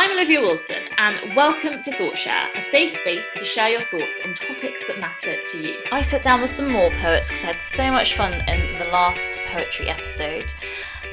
I'm 0.00 0.12
Olivia 0.12 0.40
Wilson, 0.40 0.84
and 0.96 1.34
welcome 1.34 1.80
to 1.80 1.90
ThoughtShare, 1.90 2.56
a 2.56 2.60
safe 2.60 2.92
space 2.92 3.34
to 3.34 3.44
share 3.44 3.68
your 3.68 3.82
thoughts 3.82 4.22
on 4.24 4.32
topics 4.32 4.86
that 4.86 5.00
matter 5.00 5.42
to 5.42 5.60
you. 5.60 5.82
I 5.90 6.02
sat 6.02 6.22
down 6.22 6.40
with 6.40 6.50
some 6.50 6.70
more 6.70 6.92
poets 6.92 7.26
because 7.26 7.42
I 7.42 7.46
had 7.48 7.60
so 7.60 7.90
much 7.90 8.14
fun 8.14 8.32
in 8.48 8.78
the 8.78 8.84
last 8.92 9.40
poetry 9.48 9.88
episode. 9.88 10.54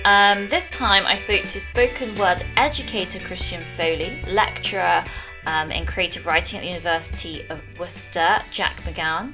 Um, 0.05 0.47
this 0.49 0.69
time 0.69 1.07
I 1.07 1.15
spoke 1.15 1.41
to 1.41 1.59
spoken 1.59 2.15
word 2.15 2.45
educator 2.57 3.17
Christian 3.17 3.63
Foley, 3.63 4.21
lecturer 4.27 5.03
um, 5.47 5.71
in 5.71 5.87
creative 5.87 6.27
writing 6.27 6.59
at 6.59 6.61
the 6.61 6.67
University 6.67 7.43
of 7.49 7.63
Worcester, 7.79 8.43
Jack 8.51 8.81
McGowan, 8.81 9.33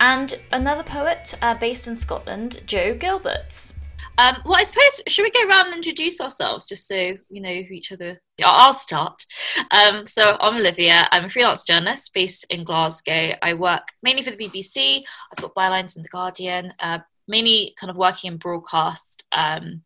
and 0.00 0.38
another 0.52 0.82
poet 0.82 1.32
uh, 1.40 1.54
based 1.54 1.88
in 1.88 1.96
Scotland, 1.96 2.60
Jo 2.66 2.94
Gilbert. 2.94 3.72
Um, 4.18 4.36
well, 4.44 4.56
I 4.56 4.64
suppose 4.64 5.00
should 5.08 5.22
we 5.22 5.30
go 5.30 5.48
around 5.48 5.68
and 5.68 5.76
introduce 5.76 6.20
ourselves 6.20 6.68
just 6.68 6.86
so 6.86 6.94
you 6.94 7.40
know 7.40 7.62
who 7.62 7.72
each 7.72 7.92
other? 7.92 8.20
I'll 8.50 8.74
start. 8.74 9.24
Um, 9.70 10.06
so 10.06 10.36
I'm 10.40 10.56
Olivia. 10.56 11.08
I'm 11.10 11.24
a 11.24 11.28
freelance 11.28 11.64
journalist 11.64 12.12
based 12.14 12.46
in 12.50 12.64
Glasgow. 12.64 13.34
I 13.42 13.54
work 13.54 13.88
mainly 14.02 14.22
for 14.22 14.30
the 14.30 14.36
BBC. 14.36 15.02
I've 15.30 15.42
got 15.42 15.54
bylines 15.54 15.96
in 15.96 16.02
the 16.02 16.08
Guardian. 16.08 16.72
Uh, 16.78 16.98
mainly 17.28 17.74
kind 17.78 17.90
of 17.90 17.96
working 17.96 18.32
in 18.32 18.38
broadcast, 18.38 19.24
um, 19.32 19.82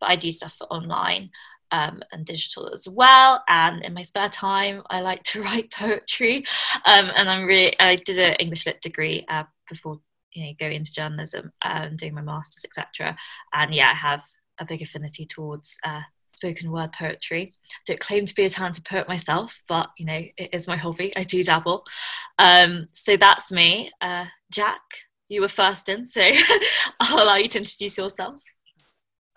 but 0.00 0.10
I 0.10 0.16
do 0.16 0.32
stuff 0.32 0.54
for 0.58 0.66
online. 0.72 1.30
Um, 1.72 2.02
and 2.10 2.26
digital 2.26 2.68
as 2.74 2.88
well. 2.88 3.44
And 3.46 3.84
in 3.84 3.94
my 3.94 4.02
spare 4.02 4.28
time, 4.28 4.82
I 4.90 5.02
like 5.02 5.22
to 5.22 5.42
write 5.44 5.70
poetry. 5.70 6.38
Um, 6.84 7.12
and 7.14 7.30
I'm 7.30 7.44
really, 7.44 7.78
I 7.78 7.94
did 7.94 8.18
an 8.18 8.34
English 8.40 8.66
lit 8.66 8.82
degree 8.82 9.24
uh, 9.28 9.44
before 9.68 10.00
you 10.32 10.46
know 10.46 10.52
going 10.58 10.74
into 10.74 10.92
journalism 10.92 11.52
and 11.62 11.98
doing 11.98 12.14
my 12.14 12.20
masters 12.20 12.64
etc 12.64 13.16
and 13.52 13.74
yeah 13.74 13.90
i 13.90 13.94
have 13.94 14.24
a 14.58 14.64
big 14.64 14.82
affinity 14.82 15.24
towards 15.24 15.78
uh, 15.84 16.02
spoken 16.30 16.70
word 16.70 16.92
poetry. 16.92 17.52
I 17.72 17.76
don't 17.86 18.00
claim 18.00 18.24
to 18.26 18.34
be 18.34 18.44
a 18.44 18.48
talented 18.48 18.84
poet 18.84 19.08
myself 19.08 19.60
but 19.68 19.90
you 19.98 20.06
know 20.06 20.22
it 20.36 20.50
is 20.52 20.68
my 20.68 20.76
hobby. 20.76 21.12
I 21.16 21.22
do 21.22 21.42
dabble. 21.42 21.84
Um, 22.38 22.88
so 22.92 23.16
that's 23.16 23.52
me. 23.52 23.90
Uh, 24.00 24.26
jack 24.50 24.80
you 25.28 25.40
were 25.40 25.48
first 25.48 25.88
in 25.88 26.04
so 26.04 26.20
i'll 27.00 27.22
allow 27.22 27.36
you 27.36 27.48
to 27.48 27.58
introduce 27.58 27.96
yourself. 27.96 28.42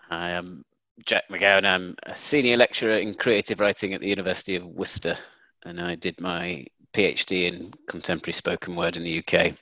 Hi, 0.08 0.28
i 0.28 0.30
am 0.30 0.64
jack 1.06 1.24
mcgowan. 1.30 1.64
I'm 1.64 1.96
a 2.04 2.16
senior 2.16 2.56
lecturer 2.56 2.98
in 2.98 3.14
creative 3.14 3.60
writing 3.60 3.94
at 3.94 4.00
the 4.00 4.08
university 4.08 4.56
of 4.56 4.66
worcester 4.66 5.16
and 5.64 5.80
i 5.80 5.94
did 5.94 6.20
my 6.20 6.66
phd 6.92 7.30
in 7.30 7.72
contemporary 7.88 8.32
spoken 8.32 8.74
word 8.76 8.96
in 8.96 9.04
the 9.04 9.18
uk 9.18 9.54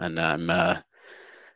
and 0.00 0.18
I'm 0.18 0.50
uh, 0.50 0.80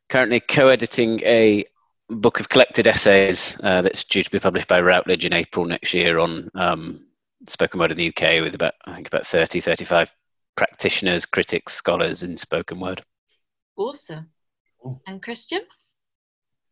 currently 0.08 0.40
co-editing 0.40 1.20
a 1.24 1.64
book 2.08 2.40
of 2.40 2.48
collected 2.48 2.86
essays 2.86 3.58
uh, 3.62 3.82
that's 3.82 4.04
due 4.04 4.22
to 4.22 4.30
be 4.30 4.38
published 4.38 4.68
by 4.68 4.80
Routledge 4.80 5.24
in 5.24 5.32
April 5.32 5.64
next 5.64 5.94
year 5.94 6.18
on 6.18 6.50
um, 6.54 7.06
spoken 7.48 7.80
word 7.80 7.90
in 7.92 7.96
the 7.96 8.08
UK 8.08 8.42
with 8.42 8.54
about 8.54 8.74
I 8.84 8.94
think 8.94 9.08
about 9.08 9.26
30, 9.26 9.60
35 9.60 10.12
practitioners, 10.56 11.26
critics, 11.26 11.72
scholars 11.72 12.22
in 12.22 12.36
spoken 12.36 12.80
word. 12.80 13.02
Awesome. 13.76 14.30
And 15.06 15.22
Christian? 15.22 15.62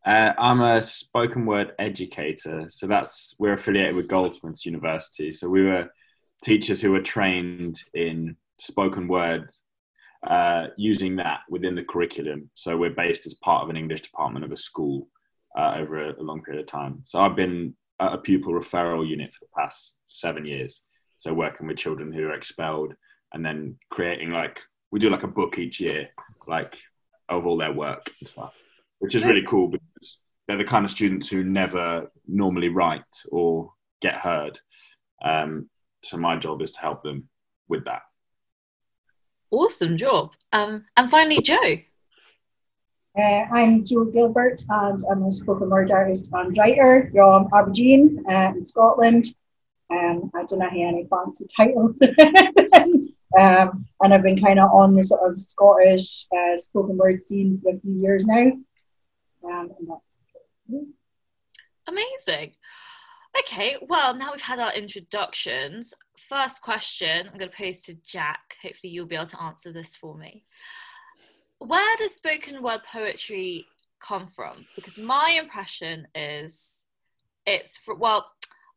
Uh, 0.04 0.32
I'm 0.38 0.60
a 0.60 0.80
spoken 0.80 1.46
word 1.46 1.72
educator, 1.78 2.66
so 2.68 2.86
that's 2.86 3.34
we're 3.38 3.52
affiliated 3.52 3.94
with 3.94 4.08
Goldsmiths 4.08 4.64
University. 4.64 5.30
So 5.30 5.48
we 5.48 5.64
were 5.64 5.90
teachers 6.42 6.80
who 6.80 6.92
were 6.92 7.02
trained 7.02 7.76
in 7.94 8.36
spoken 8.58 9.08
word 9.08 9.48
uh, 10.26 10.68
using 10.76 11.16
that 11.16 11.40
within 11.48 11.74
the 11.74 11.84
curriculum. 11.84 12.50
So 12.54 12.76
we're 12.76 12.90
based 12.90 13.26
as 13.26 13.34
part 13.34 13.62
of 13.62 13.70
an 13.70 13.76
English 13.76 14.02
department 14.02 14.44
of 14.44 14.52
a 14.52 14.56
school 14.56 15.08
uh, 15.56 15.74
over 15.76 16.00
a, 16.00 16.20
a, 16.20 16.22
long 16.22 16.42
period 16.42 16.60
of 16.60 16.66
time. 16.66 17.00
So 17.04 17.20
I've 17.20 17.36
been 17.36 17.74
at 18.00 18.12
a 18.12 18.18
pupil 18.18 18.52
referral 18.52 19.06
unit 19.06 19.34
for 19.34 19.44
the 19.44 19.60
past 19.60 20.00
seven 20.08 20.44
years. 20.44 20.82
So 21.16 21.34
working 21.34 21.66
with 21.66 21.76
children 21.76 22.12
who 22.12 22.24
are 22.24 22.34
expelled 22.34 22.94
and 23.32 23.44
then 23.44 23.76
creating 23.90 24.30
like 24.30 24.62
we 24.90 24.98
do 24.98 25.10
like 25.10 25.22
a 25.22 25.28
book 25.28 25.58
each 25.58 25.80
year, 25.80 26.08
like 26.46 26.76
of 27.28 27.46
all 27.46 27.56
their 27.56 27.72
work 27.72 28.10
and 28.20 28.28
stuff, 28.28 28.56
which 28.98 29.14
is 29.14 29.24
really 29.24 29.44
cool 29.46 29.68
because 29.68 30.22
they're 30.48 30.56
the 30.56 30.64
kind 30.64 30.84
of 30.84 30.90
students 30.90 31.28
who 31.28 31.44
never 31.44 32.10
normally 32.26 32.68
write 32.68 33.04
or 33.30 33.72
get 34.00 34.14
heard. 34.14 34.58
Um, 35.24 35.68
so 36.02 36.16
my 36.16 36.36
job 36.36 36.62
is 36.62 36.72
to 36.72 36.80
help 36.80 37.02
them 37.02 37.28
with 37.68 37.84
that. 37.84 38.02
Awesome 39.50 39.96
job. 39.96 40.32
Um, 40.52 40.86
and 40.96 41.10
finally, 41.10 41.40
Jo. 41.42 41.58
Uh, 43.18 43.44
I'm 43.52 43.84
Jo 43.84 44.04
Gilbert, 44.04 44.62
and 44.68 45.02
I'm 45.10 45.24
a 45.24 45.32
spoken 45.32 45.68
word 45.68 45.90
artist 45.90 46.28
and 46.32 46.56
writer 46.56 47.10
from 47.12 47.48
Aberdeen 47.52 48.24
uh, 48.30 48.52
in 48.54 48.64
Scotland. 48.64 49.34
Um, 49.90 50.30
I 50.32 50.44
don't 50.44 50.60
know 50.60 50.68
any 50.68 51.08
fancy 51.10 51.48
titles. 51.56 52.00
um, 53.38 53.84
and 54.00 54.14
I've 54.14 54.22
been 54.22 54.40
kind 54.40 54.60
of 54.60 54.70
on 54.70 54.94
the 54.94 55.02
sort 55.02 55.28
of 55.28 55.40
Scottish 55.40 56.26
uh, 56.32 56.56
spoken 56.56 56.96
word 56.96 57.24
scene 57.24 57.60
for 57.60 57.74
a 57.74 57.80
few 57.80 58.00
years 58.00 58.24
now. 58.26 58.52
Um, 59.44 59.70
Amazing. 61.88 62.52
Okay, 63.40 63.76
well, 63.88 64.14
now 64.14 64.30
we've 64.30 64.40
had 64.40 64.60
our 64.60 64.72
introductions, 64.72 65.94
first 66.28 66.62
question 66.62 67.26
I'm 67.26 67.38
going 67.38 67.50
to 67.50 67.56
pose 67.56 67.82
to 67.82 67.94
Jack. 68.06 68.56
Hopefully, 68.62 68.92
you'll 68.92 69.06
be 69.06 69.16
able 69.16 69.26
to 69.26 69.42
answer 69.42 69.72
this 69.72 69.96
for 69.96 70.16
me. 70.16 70.44
Where 71.60 71.96
does 71.98 72.14
spoken 72.14 72.62
word 72.62 72.80
poetry 72.90 73.66
come 74.00 74.26
from? 74.26 74.66
Because 74.74 74.98
my 74.98 75.38
impression 75.40 76.08
is 76.14 76.86
it's 77.46 77.76
for, 77.76 77.94
well, 77.94 78.30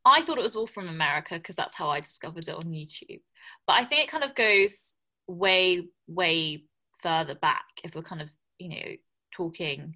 I 0.06 0.22
thought 0.22 0.38
it 0.38 0.44
was 0.44 0.56
all 0.56 0.68
from 0.68 0.90
America 0.90 1.36
because 1.36 1.56
that's 1.56 1.76
how 1.76 1.90
I 1.90 2.02
discovered 2.02 2.48
it 2.48 2.56
on 2.56 2.64
YouTube. 2.64 3.22
But 3.66 3.74
I 3.74 3.86
think 3.86 4.04
it 4.04 4.12
kind 4.12 4.24
of 4.24 4.36
goes 4.36 4.96
way, 5.28 5.88
way 6.08 6.66
further 7.02 7.36
back 7.36 7.64
if 7.84 7.96
we're 7.96 8.02
kind 8.02 8.22
of, 8.22 8.30
you 8.60 8.70
know, 8.70 8.96
talking 9.34 9.96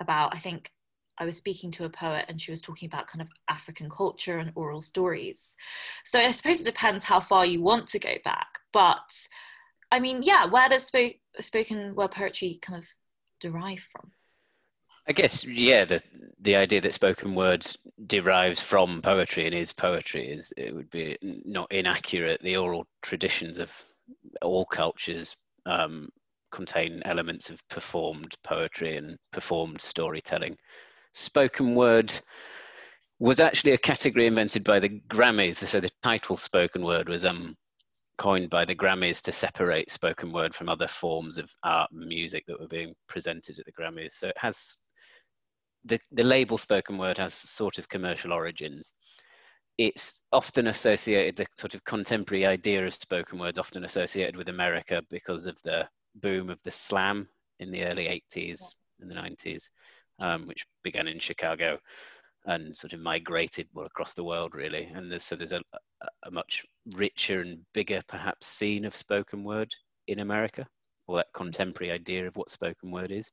about, 0.00 0.34
I 0.34 0.38
think 0.38 0.70
I 1.18 1.24
was 1.24 1.36
speaking 1.36 1.70
to 1.72 1.84
a 1.84 1.90
poet 1.90 2.24
and 2.28 2.40
she 2.40 2.50
was 2.50 2.62
talking 2.62 2.86
about 2.86 3.06
kind 3.06 3.22
of 3.22 3.28
African 3.48 3.88
culture 3.90 4.38
and 4.38 4.52
oral 4.54 4.80
stories. 4.80 5.56
So 6.04 6.18
I 6.18 6.30
suppose 6.30 6.60
it 6.60 6.64
depends 6.64 7.04
how 7.04 7.20
far 7.20 7.46
you 7.46 7.62
want 7.62 7.86
to 7.88 7.98
go 7.98 8.14
back. 8.24 8.58
But 8.72 9.28
I 9.92 10.00
mean, 10.00 10.22
yeah, 10.22 10.46
where 10.46 10.68
does 10.68 10.86
sp- 10.88 11.20
spoken 11.40 11.94
word 11.94 12.12
poetry 12.12 12.58
kind 12.62 12.78
of 12.78 12.88
derive 13.40 13.80
from? 13.80 14.12
I 15.06 15.12
guess, 15.12 15.44
yeah, 15.44 15.84
the 15.84 16.02
the 16.40 16.56
idea 16.56 16.80
that 16.80 16.94
spoken 16.94 17.34
word 17.34 17.66
derives 18.06 18.62
from 18.62 19.02
poetry 19.02 19.46
and 19.46 19.54
is 19.54 19.72
poetry 19.72 20.26
is 20.28 20.52
it 20.56 20.74
would 20.74 20.90
be 20.90 21.18
not 21.22 21.70
inaccurate. 21.70 22.40
The 22.42 22.56
oral 22.56 22.86
traditions 23.02 23.58
of 23.58 23.70
all 24.40 24.64
cultures 24.64 25.36
um, 25.66 26.08
contain 26.50 27.02
elements 27.04 27.50
of 27.50 27.66
performed 27.68 28.34
poetry 28.42 28.96
and 28.96 29.18
performed 29.32 29.80
storytelling 29.80 30.56
spoken 31.14 31.74
word 31.74 32.12
was 33.18 33.40
actually 33.40 33.72
a 33.72 33.78
category 33.78 34.26
invented 34.26 34.64
by 34.64 34.80
the 34.80 34.88
Grammys. 35.08 35.56
So 35.56 35.80
the 35.80 35.90
title 36.02 36.36
spoken 36.36 36.84
word 36.84 37.08
was 37.08 37.24
um, 37.24 37.56
coined 38.18 38.50
by 38.50 38.64
the 38.64 38.74
Grammys 38.74 39.20
to 39.22 39.32
separate 39.32 39.90
spoken 39.90 40.32
word 40.32 40.54
from 40.54 40.68
other 40.68 40.86
forms 40.86 41.38
of 41.38 41.50
art 41.62 41.90
and 41.92 42.06
music 42.06 42.44
that 42.46 42.60
were 42.60 42.68
being 42.68 42.94
presented 43.08 43.58
at 43.58 43.66
the 43.66 43.72
Grammys. 43.72 44.12
So 44.12 44.28
it 44.28 44.38
has 44.38 44.78
the, 45.84 45.98
the 46.12 46.24
label 46.24 46.56
spoken 46.56 46.96
word 46.96 47.18
has 47.18 47.34
sort 47.34 47.78
of 47.78 47.88
commercial 47.88 48.32
origins. 48.32 48.94
It's 49.76 50.20
often 50.32 50.68
associated, 50.68 51.36
the 51.36 51.46
sort 51.58 51.74
of 51.74 51.84
contemporary 51.84 52.46
idea 52.46 52.86
of 52.86 52.94
spoken 52.94 53.38
words 53.38 53.58
often 53.58 53.84
associated 53.84 54.36
with 54.36 54.48
America 54.48 55.02
because 55.10 55.46
of 55.46 55.60
the 55.62 55.88
boom 56.14 56.48
of 56.48 56.58
the 56.62 56.70
slam 56.70 57.28
in 57.58 57.70
the 57.70 57.84
early 57.84 58.22
80s 58.34 58.60
and 59.00 59.10
the 59.10 59.14
90s 59.14 59.68
um, 60.20 60.46
which 60.46 60.66
began 60.82 61.08
in 61.08 61.18
Chicago 61.18 61.78
and 62.46 62.76
sort 62.76 62.92
of 62.92 63.00
migrated 63.00 63.68
well 63.72 63.86
across 63.86 64.14
the 64.14 64.24
world 64.24 64.54
really. 64.54 64.84
And 64.94 65.10
there's, 65.10 65.24
so 65.24 65.36
there's 65.36 65.52
a, 65.52 65.62
a 66.24 66.30
much 66.30 66.64
richer 66.94 67.40
and 67.40 67.60
bigger 67.72 68.00
perhaps 68.06 68.46
scene 68.46 68.84
of 68.84 68.94
spoken 68.94 69.44
word 69.44 69.74
in 70.08 70.20
America, 70.20 70.66
or 71.06 71.16
that 71.16 71.32
contemporary 71.34 71.92
idea 71.92 72.26
of 72.26 72.36
what 72.36 72.50
spoken 72.50 72.90
word 72.90 73.10
is. 73.10 73.30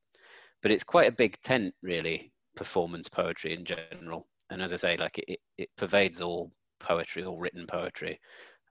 But 0.62 0.72
it's 0.72 0.84
quite 0.84 1.10
a 1.10 1.16
big 1.16 1.38
tent 1.42 1.74
really, 1.81 2.31
performance 2.56 3.10
poetry 3.10 3.54
in 3.54 3.66
general. 3.66 4.28
And 4.50 4.62
as 4.62 4.74
I 4.74 4.78
say, 4.78 4.98
like 4.98 5.18
it, 5.28 5.40
it 5.57 5.69
pervades 5.78 6.22
all 6.22 6.52
poetry, 6.80 7.24
all 7.24 7.40
written 7.40 7.66
poetry. 7.68 8.19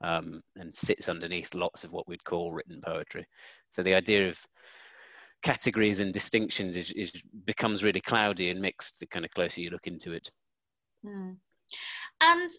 Um, 0.03 0.41
and 0.55 0.75
sits 0.75 1.09
underneath 1.09 1.53
lots 1.53 1.83
of 1.83 1.91
what 1.91 2.07
we'd 2.07 2.23
call 2.23 2.51
written 2.51 2.81
poetry. 2.83 3.23
So 3.69 3.83
the 3.83 3.93
idea 3.93 4.29
of 4.29 4.39
categories 5.41 5.99
and 5.99 6.13
distinctions 6.13 6.77
is, 6.77 6.91
is 6.91 7.11
becomes 7.45 7.83
really 7.83 8.01
cloudy 8.01 8.49
and 8.49 8.61
mixed 8.61 8.99
the 8.99 9.05
kind 9.05 9.25
of 9.25 9.31
closer 9.31 9.61
you 9.61 9.69
look 9.69 9.87
into 9.87 10.13
it. 10.13 10.31
Mm. 11.05 11.37
And 12.21 12.49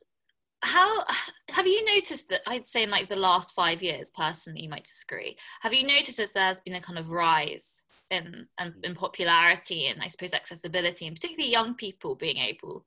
how 0.63 1.05
have 1.51 1.67
you 1.67 1.85
noticed 1.95 2.29
that 2.29 2.43
I'd 2.47 2.67
say 2.67 2.85
in 2.85 2.91
like 2.91 3.09
the 3.09 3.17
last 3.17 3.55
five 3.55 3.83
years, 3.83 4.11
personally, 4.11 4.63
you 4.63 4.69
might 4.69 4.85
disagree. 4.85 5.37
Have 5.61 5.75
you 5.75 5.87
noticed 5.87 6.19
that 6.19 6.29
there's 6.35 6.61
been 6.61 6.75
a 6.75 6.81
kind 6.81 6.99
of 6.99 7.11
rise 7.11 7.83
in, 8.11 8.47
in, 8.61 8.75
in 8.83 8.95
popularity 8.95 9.87
and 9.87 10.01
I 10.03 10.07
suppose 10.07 10.35
accessibility, 10.35 11.07
and 11.07 11.17
particularly 11.17 11.51
young 11.51 11.75
people 11.75 12.15
being 12.15 12.39
able 12.39 12.85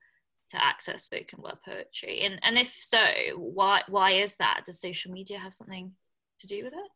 to 0.51 0.63
access 0.63 1.06
spoken 1.06 1.41
word 1.41 1.57
poetry? 1.65 2.21
And 2.21 2.39
and 2.44 2.57
if 2.57 2.75
so, 2.80 3.06
why 3.36 3.81
why 3.88 4.12
is 4.12 4.36
that? 4.38 4.63
Does 4.65 4.80
social 4.80 5.12
media 5.12 5.38
have 5.38 5.53
something 5.53 5.91
to 6.39 6.48
do 6.48 6.63
with 6.63 6.74
it? 6.74 6.91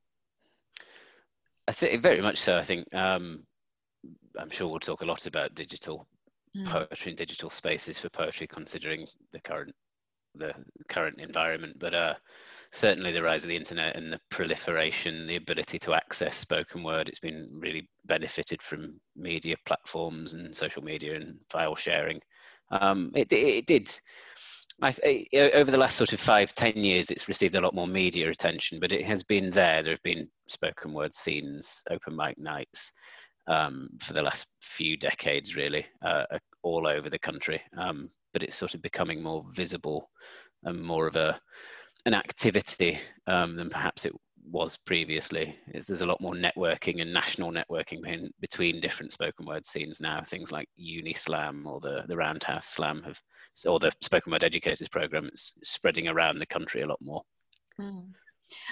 I 1.70 1.72
think 1.72 2.02
very 2.02 2.20
much 2.20 2.40
so. 2.40 2.58
I 2.58 2.64
think 2.64 2.92
um, 2.96 3.44
I'm 4.40 4.50
sure 4.50 4.68
we'll 4.68 4.80
talk 4.80 5.02
a 5.02 5.06
lot 5.06 5.28
about 5.28 5.54
digital 5.54 6.08
mm. 6.58 6.66
poetry 6.66 7.12
and 7.12 7.18
digital 7.18 7.52
spaces 7.52 8.00
for 8.00 8.10
poetry, 8.10 8.48
considering 8.48 9.06
the 9.34 9.40
current 9.42 9.76
the 10.34 10.52
current 10.88 11.20
environment. 11.22 11.78
But 11.78 11.94
uh, 11.94 12.16
certainly 12.72 13.12
the 13.12 13.22
rise 13.22 13.44
of 13.44 13.50
the 13.50 13.56
internet 13.56 13.96
and 13.96 14.12
the 14.12 14.20
proliferation, 14.32 15.28
the 15.28 15.36
ability 15.36 15.78
to 15.78 15.94
access 15.94 16.36
spoken 16.36 16.82
word, 16.82 17.08
it's 17.08 17.20
been 17.20 17.48
really 17.54 17.88
benefited 18.04 18.64
from 18.64 19.00
media 19.16 19.56
platforms 19.68 20.34
and 20.34 20.56
social 20.56 20.82
media 20.82 21.18
and 21.18 21.38
file 21.52 21.76
sharing. 21.76 22.20
Um, 22.72 23.12
it, 23.14 23.32
it, 23.32 23.68
did. 23.68 23.92
I, 24.82 25.28
over 25.54 25.72
the 25.72 25.78
last 25.78 25.98
sort 25.98 26.14
of 26.14 26.20
five, 26.20 26.54
ten 26.56 26.74
years, 26.76 27.10
it's 27.10 27.28
received 27.28 27.56
a 27.56 27.62
lot 27.62 27.76
more 27.76 27.88
media 27.88 28.30
attention, 28.30 28.80
but 28.80 28.94
it 28.94 29.06
has 29.06 29.24
been 29.24 29.50
there. 29.50 29.84
There 29.84 29.94
have 29.94 30.04
been 30.04 30.28
spoken 30.48 30.94
word 30.94 31.14
scenes, 31.14 31.84
open 31.90 32.16
mic 32.16 32.38
nights 32.38 32.92
um, 33.48 33.90
for 34.02 34.14
the 34.14 34.22
last 34.22 34.48
few 34.62 34.96
decades, 34.96 35.56
really, 35.56 35.86
uh, 36.06 36.24
all 36.64 36.88
over 36.88 37.10
the 37.10 37.20
country. 37.20 37.62
Um, 37.78 38.10
but 38.32 38.44
it's 38.44 38.56
sort 38.56 38.74
of 38.74 38.82
becoming 38.82 39.22
more 39.22 39.44
visible 39.52 40.10
and 40.64 40.82
more 40.82 41.08
of 41.08 41.16
a 41.16 41.40
an 42.06 42.14
activity 42.14 42.98
um, 43.28 43.56
than 43.58 43.70
perhaps 43.70 44.06
it 44.06 44.14
was 44.52 44.78
previously. 44.78 45.56
There's 45.68 46.02
a 46.02 46.08
lot 46.08 46.22
more 46.22 46.34
networking 46.34 47.02
and 47.02 47.14
national 47.14 47.52
networking 47.52 48.30
between 48.40 48.82
different 48.82 49.12
spoken 49.12 49.46
word 49.46 49.66
scenes 49.66 50.02
now. 50.02 50.22
Things 50.22 50.52
like 50.52 50.68
Unislam 50.80 51.66
or 51.66 51.80
the, 51.80 52.04
the 52.08 52.18
Roundhouse 52.18 52.66
Slam 52.66 53.04
have, 53.04 53.20
or 53.66 53.80
the 53.80 53.92
Spoken 54.02 54.32
Word 54.32 54.44
Educators 54.44 54.90
Program 54.90 55.30
is 55.34 55.54
spreading 55.64 56.08
around 56.08 56.38
the 56.38 56.46
country 56.46 56.82
a 56.82 56.88
lot 56.88 57.00
more. 57.02 57.22
Mm. 57.80 58.10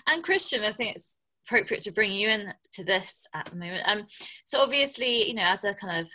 And 0.08 0.24
Christian, 0.24 0.64
I 0.64 0.72
think 0.72 0.96
it's 0.96 1.18
appropriate 1.46 1.84
to 1.84 1.92
bring 1.92 2.12
you 2.12 2.30
in 2.30 2.48
to 2.74 2.84
this 2.84 3.26
at 3.34 3.46
the 3.46 3.56
moment. 3.56 3.84
Um, 3.88 4.08
so 4.46 4.62
obviously, 4.62 5.28
you 5.28 5.36
know, 5.36 5.44
as 5.44 5.64
a 5.64 5.74
kind 5.74 6.02
of 6.02 6.12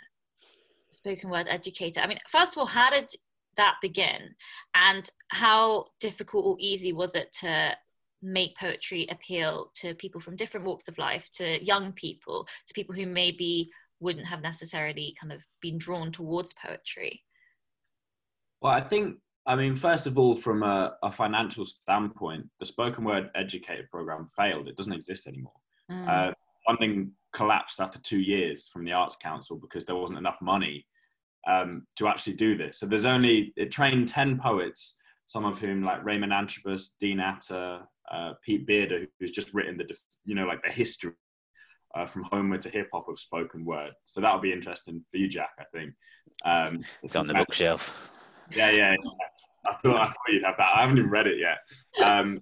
spoken 0.91 1.29
word 1.29 1.47
educator, 1.49 2.01
I 2.01 2.07
mean, 2.07 2.19
first 2.29 2.53
of 2.53 2.59
all, 2.59 2.65
how 2.65 2.89
did 2.89 3.09
that 3.55 3.75
begin 3.81 4.35
and 4.75 5.09
how 5.29 5.85
difficult 5.99 6.45
or 6.45 6.57
easy 6.59 6.91
was 6.91 7.15
it 7.15 7.31
to 7.41 7.75
make 8.23 8.55
poetry 8.57 9.07
appeal 9.09 9.69
to 9.75 9.93
people 9.95 10.21
from 10.21 10.35
different 10.35 10.65
walks 10.65 10.87
of 10.87 10.97
life 10.97 11.29
to 11.33 11.63
young 11.63 11.91
people 11.93 12.47
to 12.67 12.73
people 12.73 12.95
who 12.95 13.05
maybe 13.05 13.69
wouldn't 13.99 14.25
have 14.25 14.41
necessarily 14.41 15.15
kind 15.21 15.31
of 15.31 15.41
been 15.61 15.77
drawn 15.77 16.11
towards 16.11 16.53
poetry 16.53 17.21
well 18.61 18.73
i 18.73 18.81
think 18.81 19.17
i 19.45 19.55
mean 19.55 19.75
first 19.75 20.07
of 20.07 20.17
all 20.17 20.35
from 20.35 20.63
a, 20.63 20.95
a 21.03 21.11
financial 21.11 21.65
standpoint 21.65 22.45
the 22.59 22.65
spoken 22.65 23.03
word 23.03 23.29
educator 23.35 23.87
program 23.91 24.25
failed 24.27 24.67
it 24.67 24.77
doesn't 24.77 24.93
exist 24.93 25.27
anymore 25.27 25.53
mm. 25.91 26.07
uh, 26.07 26.33
funding 26.65 27.11
collapsed 27.33 27.79
after 27.81 27.99
two 27.99 28.21
years 28.21 28.67
from 28.67 28.83
the 28.83 28.93
arts 28.93 29.15
council 29.15 29.57
because 29.57 29.85
there 29.85 29.95
wasn't 29.95 30.17
enough 30.17 30.37
money 30.41 30.85
um, 31.47 31.85
to 31.97 32.07
actually 32.07 32.33
do 32.33 32.57
this. 32.57 32.79
So 32.79 32.85
there's 32.85 33.05
only 33.05 33.53
it 33.55 33.71
trained 33.71 34.07
ten 34.07 34.37
poets, 34.37 34.97
some 35.25 35.45
of 35.45 35.59
whom 35.59 35.83
like 35.83 36.03
Raymond 36.03 36.31
Antrobus, 36.31 36.89
Dean 36.99 37.19
Atta, 37.19 37.81
uh, 38.11 38.33
Pete 38.43 38.65
Bearder, 38.67 39.07
who's 39.19 39.31
just 39.31 39.53
written 39.53 39.77
the 39.77 39.95
you 40.25 40.35
know 40.35 40.45
like 40.45 40.61
the 40.61 40.69
history 40.69 41.13
uh, 41.95 42.05
from 42.05 42.23
Homer 42.23 42.57
to 42.57 42.69
hip 42.69 42.89
hop 42.93 43.07
of 43.07 43.19
spoken 43.19 43.65
word. 43.65 43.93
So 44.03 44.21
that'll 44.21 44.41
be 44.41 44.53
interesting 44.53 45.03
for 45.11 45.17
you, 45.17 45.27
Jack. 45.27 45.51
I 45.59 45.63
think 45.73 45.93
um, 46.45 46.83
it's 47.01 47.15
on 47.15 47.27
the 47.27 47.33
bookshelf. 47.33 48.11
Yeah, 48.55 48.71
yeah. 48.71 48.91
yeah. 48.91 49.09
I 49.65 49.75
thought 49.81 50.01
I 50.01 50.05
thought 50.05 50.15
you'd 50.29 50.43
have 50.43 50.57
that. 50.57 50.75
I 50.75 50.81
haven't 50.81 50.97
even 50.97 51.09
read 51.09 51.27
it 51.27 51.37
yet. 51.39 52.05
Um, 52.05 52.41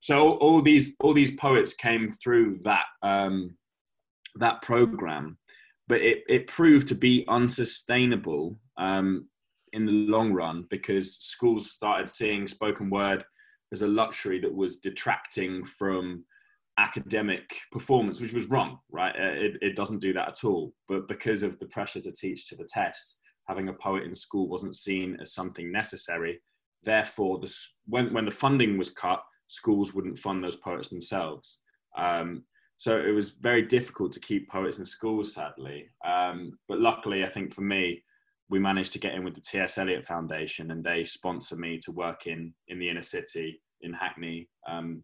so 0.00 0.32
all 0.34 0.62
these 0.62 0.94
all 1.00 1.14
these 1.14 1.34
poets 1.36 1.74
came 1.74 2.10
through 2.10 2.60
that 2.62 2.86
um, 3.02 3.56
that 4.36 4.62
program 4.62 5.38
but 5.92 6.00
it, 6.00 6.24
it 6.28 6.46
proved 6.46 6.88
to 6.88 6.94
be 6.94 7.24
unsustainable 7.28 8.58
um, 8.78 9.28
in 9.72 9.86
the 9.86 9.92
long 9.92 10.32
run 10.32 10.66
because 10.70 11.16
schools 11.16 11.70
started 11.70 12.08
seeing 12.08 12.46
spoken 12.46 12.90
word 12.90 13.24
as 13.72 13.82
a 13.82 13.88
luxury 13.88 14.38
that 14.40 14.54
was 14.54 14.76
detracting 14.76 15.64
from 15.64 16.24
academic 16.78 17.56
performance, 17.70 18.20
which 18.20 18.32
was 18.32 18.46
wrong, 18.46 18.78
right? 18.90 19.14
Uh, 19.14 19.32
it, 19.32 19.56
it 19.60 19.76
doesn't 19.76 20.00
do 20.00 20.12
that 20.12 20.28
at 20.28 20.44
all. 20.44 20.72
But 20.88 21.08
because 21.08 21.42
of 21.42 21.58
the 21.58 21.66
pressure 21.66 22.00
to 22.00 22.12
teach 22.12 22.48
to 22.48 22.56
the 22.56 22.68
test, 22.70 23.20
having 23.48 23.68
a 23.68 23.74
poet 23.74 24.04
in 24.04 24.14
school 24.14 24.48
wasn't 24.48 24.76
seen 24.76 25.16
as 25.20 25.34
something 25.34 25.70
necessary. 25.70 26.40
Therefore, 26.82 27.38
the, 27.38 27.52
when, 27.86 28.12
when 28.12 28.24
the 28.24 28.30
funding 28.30 28.78
was 28.78 28.90
cut, 28.90 29.22
schools 29.48 29.94
wouldn't 29.94 30.18
fund 30.18 30.42
those 30.42 30.56
poets 30.56 30.88
themselves. 30.88 31.60
Um, 31.96 32.44
so 32.76 32.98
it 32.98 33.12
was 33.12 33.30
very 33.30 33.62
difficult 33.62 34.12
to 34.12 34.20
keep 34.20 34.48
poets 34.48 34.78
in 34.78 34.84
schools, 34.84 35.34
sadly. 35.34 35.88
Um, 36.04 36.58
but 36.68 36.80
luckily, 36.80 37.24
I 37.24 37.28
think 37.28 37.54
for 37.54 37.60
me, 37.60 38.02
we 38.52 38.58
managed 38.58 38.92
to 38.92 38.98
get 38.98 39.14
in 39.14 39.24
with 39.24 39.34
the 39.34 39.40
T.S. 39.40 39.78
Eliot 39.78 40.04
Foundation, 40.04 40.72
and 40.72 40.84
they 40.84 41.04
sponsor 41.04 41.56
me 41.56 41.78
to 41.78 41.90
work 41.90 42.26
in 42.26 42.52
in 42.68 42.78
the 42.78 42.88
inner 42.88 43.00
city 43.00 43.62
in 43.80 43.94
Hackney, 43.94 44.46
um, 44.68 45.02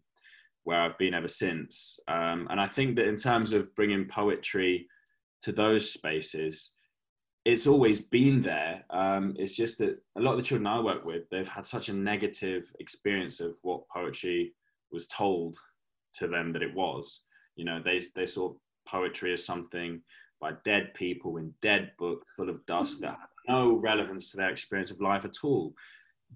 where 0.65 0.79
I've 0.79 0.99
been 0.99 1.15
ever 1.15 1.27
since. 1.27 1.99
Um, 2.07 2.47
and 2.51 2.61
I 2.61 2.67
think 2.67 2.95
that 2.95 3.07
in 3.07 3.15
terms 3.15 3.51
of 3.51 3.73
bringing 3.73 4.05
poetry 4.05 4.87
to 5.41 5.51
those 5.51 5.91
spaces, 5.91 6.75
it's 7.43 7.65
always 7.65 8.01
been 8.01 8.43
there. 8.43 8.85
Um, 8.91 9.33
it's 9.39 9.55
just 9.55 9.79
that 9.79 9.97
a 10.15 10.21
lot 10.21 10.33
of 10.33 10.37
the 10.37 10.43
children 10.43 10.67
I 10.67 10.79
work 10.79 11.03
with, 11.03 11.27
they've 11.29 11.47
had 11.47 11.65
such 11.65 11.89
a 11.89 11.93
negative 11.93 12.71
experience 12.79 13.39
of 13.39 13.57
what 13.63 13.89
poetry 13.89 14.53
was 14.91 15.07
told 15.07 15.57
to 16.17 16.27
them 16.27 16.51
that 16.51 16.61
it 16.61 16.75
was. 16.75 17.23
You 17.55 17.65
know, 17.65 17.81
they 17.83 17.99
they 18.15 18.27
saw 18.27 18.53
poetry 18.87 19.33
as 19.33 19.43
something 19.43 20.03
by 20.39 20.51
dead 20.63 20.93
people 20.93 21.37
in 21.37 21.53
dead 21.61 21.91
books 21.97 22.31
full 22.31 22.49
of 22.49 22.65
dust 22.65 23.01
that 23.01 23.17
have 23.19 23.29
no 23.47 23.75
relevance 23.75 24.31
to 24.31 24.37
their 24.37 24.49
experience 24.49 24.91
of 24.91 25.01
life 25.01 25.25
at 25.25 25.37
all. 25.43 25.73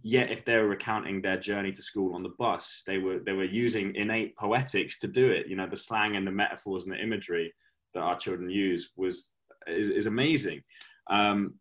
Yet, 0.02 0.32
if 0.32 0.44
they 0.44 0.56
were 0.56 0.68
recounting 0.68 1.22
their 1.22 1.38
journey 1.38 1.72
to 1.72 1.84
school 1.84 2.16
on 2.16 2.24
the 2.24 2.34
bus, 2.40 2.84
they 2.88 2.98
were 2.98 3.20
they 3.20 3.34
were 3.34 3.44
using 3.44 3.96
innate 3.96 4.36
poetics 4.36 5.00
to 5.00 5.08
do 5.08 5.30
it. 5.30 5.48
You 5.48 5.56
know, 5.56 5.68
the 5.68 5.78
slang 5.78 6.16
and 6.16 6.26
the 6.26 6.32
metaphors 6.32 6.86
and 6.86 6.94
the 6.94 7.02
imagery 7.02 7.54
that 7.94 8.02
our 8.02 8.18
children 8.18 8.50
use 8.50 8.92
was 8.98 9.30
is, 9.68 9.90
is 9.90 10.08
amazing. 10.08 10.64
Um, 11.10 11.56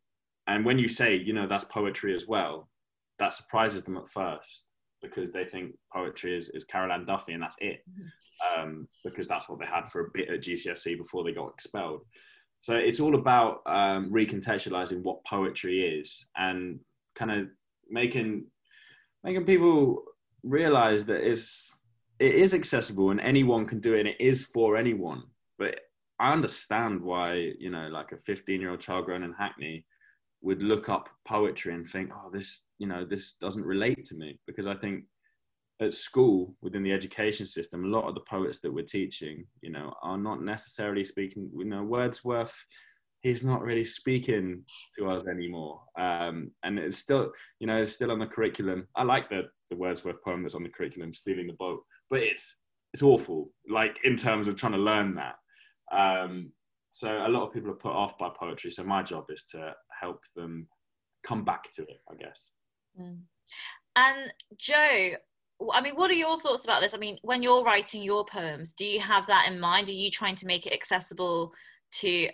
and 0.47 0.65
when 0.65 0.79
you 0.79 0.89
say, 0.89 1.15
you 1.15 1.35
know, 1.35 1.47
that's 1.47 1.65
poetry 1.65 2.15
as 2.15 2.27
well, 2.27 2.69
that 3.19 3.35
surprises 3.35 3.85
them 3.85 3.99
at 3.99 4.09
first 4.09 4.67
because 5.03 5.31
they 5.31 5.45
think 5.45 5.75
poetry 5.93 6.37
is, 6.37 6.49
is 6.51 6.65
Carol 6.65 6.93
Ann 6.93 7.05
Duffy 7.05 7.33
and 7.33 7.43
that's 7.43 7.59
it. 7.61 7.83
Mm-hmm 7.91 8.09
um, 8.57 8.89
because 9.05 9.29
that's 9.29 9.49
what 9.49 9.59
they 9.59 9.67
had 9.67 9.89
for 9.89 10.07
a 10.07 10.11
bit 10.13 10.29
at 10.29 10.43
GCSE 10.43 10.97
before 10.97 11.25
they 11.25 11.33
got 11.33 11.53
expelled. 11.53 12.03
So 12.63 12.77
it's 12.77 13.01
all 13.01 13.17
about 13.17 13.63
um, 13.67 14.13
recontextualizing 14.13 15.03
what 15.03 15.25
poetry 15.25 15.81
is 15.81 16.29
and 16.37 16.79
kind 17.17 17.33
of 17.33 17.49
making 17.91 18.47
making 19.25 19.45
people 19.45 20.05
realize 20.45 21.05
that 21.07 21.29
it's 21.29 21.81
it 22.21 22.37
is 22.37 22.55
accessible 22.55 23.11
and 23.11 23.21
anyone 23.21 23.67
can 23.67 23.81
do 23.81 23.95
it 23.95 24.01
and 24.01 24.09
it 24.11 24.21
is 24.21 24.45
for 24.45 24.77
anyone. 24.77 25.25
But 25.59 25.81
I 26.21 26.33
understand 26.33 27.03
why 27.03 27.51
you 27.59 27.71
know 27.71 27.89
like 27.89 28.13
a 28.13 28.17
15 28.17 28.61
year 28.61 28.71
old 28.71 28.79
child 28.79 29.07
grown 29.07 29.25
in 29.25 29.33
Hackney 29.33 29.85
would 30.41 30.63
look 30.63 30.89
up 30.89 31.09
poetry 31.27 31.75
and 31.75 31.85
think, 31.85 32.11
oh, 32.15 32.31
this 32.33 32.67
you 32.79 32.87
know 32.87 33.05
this 33.05 33.33
doesn't 33.35 33.65
relate 33.65 34.05
to 34.05 34.15
me 34.15 34.39
because 34.47 34.69
I 34.69 34.77
think 34.77 35.03
at 35.83 35.95
school 35.95 36.55
within 36.63 36.83
the 36.83 36.93
education 36.93 37.47
system, 37.47 37.85
a 37.85 37.89
lot 37.89 38.09
of 38.09 38.15
the 38.15 38.21
poets 38.29 38.61
that 38.61 38.73
we're 38.73 38.85
teaching, 38.85 39.47
you 39.61 39.71
know, 39.71 39.95
are 40.03 40.19
not 40.19 40.43
necessarily 40.43 41.05
speaking. 41.05 41.51
You 41.57 41.65
know, 41.65 41.83
Wordsworth, 41.83 42.55
he's 43.21 43.45
not 43.45 43.63
really 43.63 43.85
speaking 43.85 44.65
to 44.99 45.11
us 45.11 45.27
anymore, 45.27 45.81
um, 45.99 46.51
and 46.63 46.79
it's 46.79 46.99
still, 46.99 47.33
you 47.61 47.67
know, 47.67 47.83
it's 47.83 47.93
still 47.93 48.11
on 48.11 48.19
the 48.19 48.27
curriculum. 48.27 48.89
I 48.97 49.03
like 49.03 49.29
the 49.29 49.43
the 49.71 49.77
Wordsworth 49.77 50.23
poem 50.23 50.43
that's 50.43 50.55
on 50.55 50.63
the 50.63 50.69
curriculum, 50.69 51.13
"Stealing 51.13 51.47
the 51.47 51.55
Boat," 51.55 51.83
but 52.11 52.21
it's 52.21 52.63
it's 52.93 53.03
awful, 53.03 53.51
like 53.69 54.01
in 54.05 54.17
terms 54.17 54.49
of 54.49 54.57
trying 54.57 54.73
to 54.73 54.79
learn 54.79 55.15
that. 55.17 55.37
Um, 55.93 56.53
so 56.91 57.27
a 57.27 57.29
lot 57.29 57.47
of 57.47 57.55
people 57.55 57.71
are 57.71 57.75
put 57.75 57.93
off 57.93 58.19
by 58.19 58.29
poetry. 58.29 58.71
So 58.71 58.85
my 58.85 59.03
job 59.03 59.25
is 59.31 59.45
to 59.53 59.75
help 59.99 60.21
them 60.37 60.69
come 61.25 61.43
back 61.45 61.71
to 61.73 61.83
it, 61.83 62.01
I 62.11 62.15
guess. 62.17 62.49
Mm. 63.01 63.21
And 63.97 64.33
Jo, 64.59 65.15
I 65.73 65.81
mean, 65.81 65.95
what 65.95 66.11
are 66.11 66.15
your 66.15 66.39
thoughts 66.39 66.65
about 66.65 66.81
this? 66.81 66.95
I 66.95 66.99
mean, 66.99 67.19
when 67.23 67.43
you're 67.43 67.63
writing 67.63 68.03
your 68.03 68.25
poems, 68.25 68.73
do 68.73 68.85
you 68.85 69.01
have 69.01 69.27
that 69.27 69.49
in 69.49 69.61
mind? 69.61 69.89
Are 69.89 69.93
you 69.93 70.11
trying 70.11 70.37
to 70.37 70.47
make 70.47 70.67
it 70.67 70.73
accessible 70.73 71.53
to, 72.01 72.29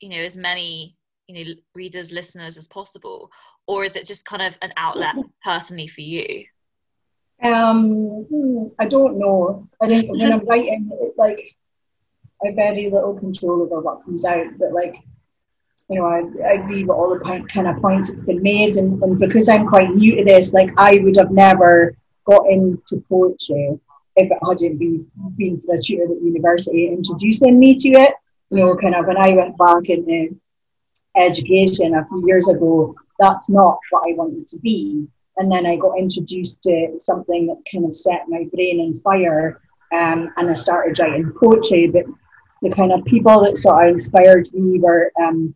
you 0.00 0.08
know, 0.08 0.18
as 0.18 0.36
many, 0.36 0.96
you 1.26 1.44
know, 1.44 1.52
readers, 1.74 2.12
listeners 2.12 2.58
as 2.58 2.68
possible? 2.68 3.30
Or 3.66 3.84
is 3.84 3.96
it 3.96 4.06
just 4.06 4.26
kind 4.26 4.42
of 4.42 4.58
an 4.60 4.72
outlet 4.76 5.14
personally 5.42 5.86
for 5.86 6.02
you? 6.02 6.44
Um, 7.42 8.26
hmm, 8.30 8.64
I 8.78 8.86
don't 8.86 9.18
know. 9.18 9.68
I 9.80 9.86
think 9.86 10.10
when 10.10 10.32
I'm 10.32 10.46
writing, 10.46 10.90
like, 11.16 11.56
I 12.42 12.48
have 12.48 12.56
very 12.56 12.90
little 12.90 13.14
control 13.14 13.62
over 13.62 13.80
what 13.80 14.04
comes 14.04 14.24
out, 14.24 14.46
but 14.58 14.72
like, 14.72 14.96
you 15.88 15.98
know, 15.98 16.06
I, 16.06 16.22
I 16.46 16.52
agree 16.54 16.84
with 16.84 16.96
all 16.96 17.10
the 17.10 17.20
kind 17.20 17.68
of 17.68 17.80
points 17.80 18.10
that's 18.10 18.22
been 18.24 18.42
made, 18.42 18.76
and, 18.76 19.02
and 19.02 19.18
because 19.18 19.48
I'm 19.48 19.66
quite 19.66 19.90
new 19.90 20.16
to 20.16 20.24
this, 20.24 20.52
like 20.52 20.70
I 20.76 20.98
would 21.02 21.16
have 21.16 21.30
never 21.30 21.94
got 22.24 22.50
into 22.50 23.04
poetry 23.08 23.78
if 24.16 24.30
it 24.30 24.38
hadn't 24.46 24.78
been, 24.78 25.10
been 25.36 25.60
for 25.60 25.74
a 25.74 25.82
tutor 25.82 26.04
at 26.04 26.22
university 26.22 26.88
introducing 26.88 27.58
me 27.58 27.74
to 27.76 27.88
it. 27.90 28.14
You 28.50 28.58
know, 28.58 28.76
kind 28.76 28.94
of 28.94 29.06
when 29.06 29.16
I 29.16 29.34
went 29.34 29.58
back 29.58 29.88
into 29.88 30.38
education 31.16 31.94
a 31.94 32.06
few 32.06 32.26
years 32.26 32.48
ago, 32.48 32.94
that's 33.18 33.48
not 33.48 33.78
what 33.90 34.08
I 34.08 34.14
wanted 34.14 34.46
to 34.48 34.58
be. 34.58 35.08
And 35.36 35.50
then 35.50 35.66
I 35.66 35.76
got 35.76 35.98
introduced 35.98 36.62
to 36.62 36.96
something 36.98 37.46
that 37.48 37.62
kind 37.70 37.84
of 37.84 37.96
set 37.96 38.28
my 38.28 38.46
brain 38.52 38.80
on 38.80 39.00
fire, 39.00 39.60
um, 39.92 40.30
and 40.36 40.48
I 40.48 40.54
started 40.54 40.98
writing 41.00 41.32
poetry. 41.40 41.88
But 41.88 42.04
the 42.62 42.70
kind 42.70 42.92
of 42.92 43.04
people 43.04 43.42
that 43.42 43.58
sort 43.58 43.88
of 43.88 43.94
inspired 43.94 44.52
me 44.54 44.78
were 44.78 45.10
um, 45.20 45.54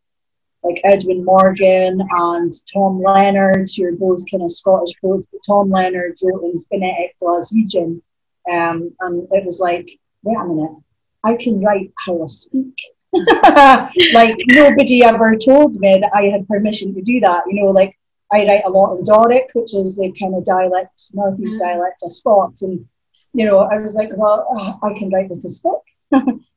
like 0.63 0.81
Edwin 0.85 1.25
Morgan 1.25 2.01
and 2.11 2.53
Tom 2.73 3.01
Leonard, 3.03 3.69
who 3.77 3.85
are 3.85 3.93
both 3.93 4.25
kind 4.31 4.43
of 4.43 4.51
Scottish 4.51 4.95
poets, 5.01 5.27
but 5.31 5.41
Tom 5.47 5.71
Leonard 5.71 6.19
wrote 6.23 6.45
in 6.45 6.61
phonetic 6.63 7.17
Glaswegian. 7.23 8.03
Um, 8.51 8.95
and 9.01 9.29
it 9.31 9.45
was 9.45 9.61
like, 9.61 9.89
wait 10.23 10.37
a 10.37 10.45
minute, 10.45 10.77
I 11.25 11.37
can 11.37 11.61
write 11.63 11.93
how 12.05 12.23
I 12.23 12.27
speak. 12.27 12.75
like 14.13 14.37
nobody 14.49 15.03
ever 15.03 15.35
told 15.37 15.77
me 15.77 15.99
that 16.01 16.11
I 16.15 16.25
had 16.25 16.47
permission 16.47 16.95
to 16.95 17.03
do 17.03 17.21
that. 17.21 17.45
You 17.47 17.63
know, 17.63 17.71
like 17.71 17.97
I 18.33 18.45
write 18.47 18.65
a 18.67 18.71
lot 18.71 18.97
in 18.97 19.05
Doric, 19.05 19.51
which 19.55 19.75
is 19.75 19.97
the 19.97 20.13
kind 20.21 20.35
of 20.35 20.45
dialect, 20.45 21.11
northeast 21.15 21.55
mm-hmm. 21.55 21.65
dialect 21.65 22.03
of 22.03 22.13
Scots, 22.13 22.63
and 22.63 22.85
you 23.33 23.47
know, 23.47 23.61
I 23.61 23.79
was 23.79 23.95
like, 23.95 24.11
well, 24.15 24.79
I 24.83 24.99
can 24.99 25.11
write 25.11 25.31
with 25.31 25.45
a 25.45 25.51
stick. 25.51 25.73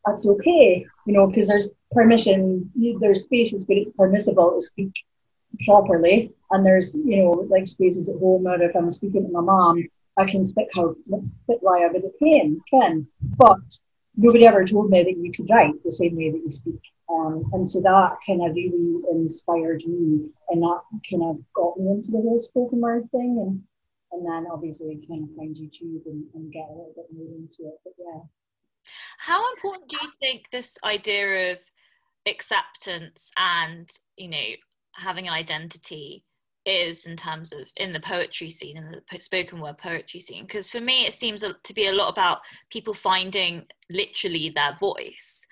That's 0.05 0.25
okay, 0.25 0.85
you 1.05 1.13
know, 1.13 1.27
because 1.27 1.47
there's 1.47 1.69
permission, 1.91 2.71
there's 2.99 3.23
spaces 3.23 3.65
where 3.65 3.79
it's 3.79 3.91
permissible 3.91 4.59
to 4.59 4.65
speak 4.65 4.93
properly, 5.65 6.33
and 6.51 6.65
there's, 6.65 6.95
you 6.95 7.17
know, 7.17 7.31
like 7.49 7.67
spaces 7.67 8.09
at 8.09 8.17
home 8.17 8.43
where 8.43 8.61
if 8.61 8.75
I'm 8.75 8.91
speaking 8.91 9.25
to 9.25 9.31
my 9.31 9.41
mom, 9.41 9.83
I 10.17 10.25
can 10.25 10.45
speak 10.45 10.67
how 10.75 10.95
fit 11.47 11.57
why 11.61 11.83
I 11.83 11.87
would 11.87 12.03
have 12.03 12.19
pain, 12.19 12.61
can. 12.69 13.07
But 13.37 13.59
nobody 14.15 14.45
ever 14.45 14.65
told 14.65 14.89
me 14.89 15.03
that 15.03 15.17
you 15.17 15.31
could 15.31 15.49
write 15.49 15.83
the 15.83 15.91
same 15.91 16.15
way 16.15 16.31
that 16.31 16.41
you 16.43 16.49
speak. 16.49 16.81
Um, 17.09 17.49
and 17.53 17.69
so 17.69 17.81
that 17.81 18.17
kind 18.25 18.41
of 18.41 18.55
really 18.55 19.01
inspired 19.11 19.83
me, 19.85 20.29
and 20.49 20.61
that 20.61 20.81
kind 21.09 21.23
of 21.23 21.39
got 21.53 21.77
me 21.77 21.91
into 21.91 22.11
the 22.11 22.17
whole 22.17 22.39
spoken 22.39 22.79
word 22.79 23.09
thing. 23.11 23.37
And 23.45 23.63
and 24.13 24.25
then 24.25 24.51
obviously 24.51 24.99
kind 25.07 25.23
of 25.23 25.35
find 25.35 25.55
YouTube 25.55 26.05
and, 26.05 26.25
and 26.33 26.51
get 26.51 26.67
a 26.67 26.71
little 26.71 26.93
bit 26.95 27.05
more 27.15 27.27
into 27.27 27.63
it. 27.63 27.79
But 27.83 27.93
yeah. 27.97 28.21
How 29.17 29.53
important 29.53 29.89
do 29.89 29.97
you 30.01 30.11
think 30.19 30.45
this 30.51 30.77
idea 30.83 31.53
of 31.53 31.59
acceptance 32.27 33.31
and 33.37 33.89
you 34.17 34.29
know 34.29 34.43
having 34.93 35.27
an 35.27 35.33
identity 35.33 36.23
is 36.65 37.07
in 37.07 37.15
terms 37.15 37.51
of 37.53 37.61
in 37.77 37.91
the 37.91 37.99
poetry 37.99 38.49
scene 38.49 38.77
in 38.77 38.91
the 38.91 39.19
spoken 39.19 39.59
word 39.59 39.77
poetry 39.77 40.19
scene. 40.19 40.43
Because 40.43 40.69
for 40.69 40.79
me 40.79 41.05
it 41.05 41.13
seems 41.13 41.41
to 41.41 41.73
be 41.73 41.87
a 41.87 41.93
lot 41.93 42.09
about 42.09 42.39
people 42.69 42.93
finding 42.93 43.65
literally 43.89 44.49
their 44.49 44.73
voice. 44.79 45.45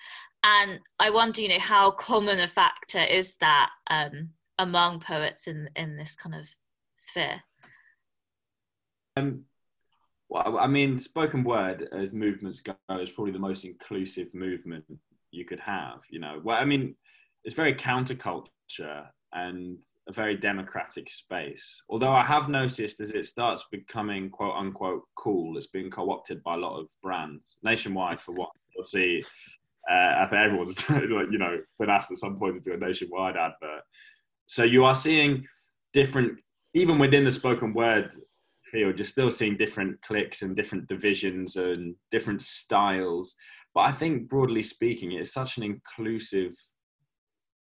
And 0.44 0.80
i 0.98 1.10
wonder 1.10 1.42
you 1.42 1.48
know 1.48 1.58
how 1.58 1.90
common 1.90 2.38
a 2.40 2.48
factor 2.48 3.00
is 3.00 3.34
that 3.36 3.70
um, 3.88 4.30
among 4.58 5.00
poets 5.00 5.48
in 5.48 5.68
in 5.74 5.96
this 5.96 6.16
kind 6.16 6.34
of 6.34 6.46
sphere? 6.96 7.42
Um 9.16 9.44
well 10.28 10.58
i 10.58 10.66
mean 10.66 10.98
spoken 10.98 11.42
word 11.42 11.88
as 11.92 12.14
movements 12.14 12.60
go 12.60 12.74
is 13.00 13.10
probably 13.10 13.32
the 13.32 13.38
most 13.38 13.64
inclusive 13.64 14.32
movement 14.32 14.84
you 15.30 15.44
could 15.44 15.60
have 15.60 16.00
you 16.10 16.18
know 16.18 16.40
well 16.44 16.56
i 16.56 16.64
mean 16.64 16.94
it's 17.44 17.54
very 17.54 17.74
counterculture 17.74 19.06
and 19.32 19.78
a 20.08 20.12
very 20.12 20.36
democratic 20.36 21.08
space. 21.08 21.82
Although 21.88 22.12
I 22.12 22.24
have 22.24 22.48
noticed 22.48 23.00
as 23.00 23.12
it 23.12 23.26
starts 23.26 23.66
becoming 23.70 24.30
quote 24.30 24.56
unquote 24.56 25.02
cool, 25.16 25.56
it's 25.56 25.68
being 25.68 25.90
co 25.90 26.10
opted 26.10 26.42
by 26.42 26.54
a 26.54 26.58
lot 26.58 26.80
of 26.80 26.86
brands 27.02 27.56
nationwide 27.62 28.20
for 28.20 28.32
what 28.32 28.50
you'll 28.74 28.84
see. 28.84 29.22
Uh, 29.90 30.26
everyone's 30.32 30.88
you 30.90 31.38
know 31.38 31.58
been 31.78 31.90
asked 31.90 32.10
at 32.10 32.18
some 32.18 32.38
point 32.38 32.56
to 32.56 32.60
do 32.60 32.74
a 32.74 32.76
nationwide 32.76 33.36
advert. 33.36 33.82
So 34.46 34.64
you 34.64 34.84
are 34.84 34.94
seeing 34.94 35.46
different, 35.92 36.38
even 36.74 36.98
within 36.98 37.24
the 37.24 37.30
spoken 37.30 37.72
word 37.72 38.12
field, 38.64 38.98
you're 38.98 39.06
still 39.06 39.30
seeing 39.30 39.56
different 39.56 40.00
cliques 40.02 40.42
and 40.42 40.56
different 40.56 40.88
divisions 40.88 41.56
and 41.56 41.94
different 42.10 42.42
styles. 42.42 43.36
But 43.74 43.82
I 43.82 43.92
think 43.92 44.28
broadly 44.28 44.62
speaking, 44.62 45.12
it's 45.12 45.32
such 45.32 45.56
an 45.56 45.62
inclusive 45.62 46.54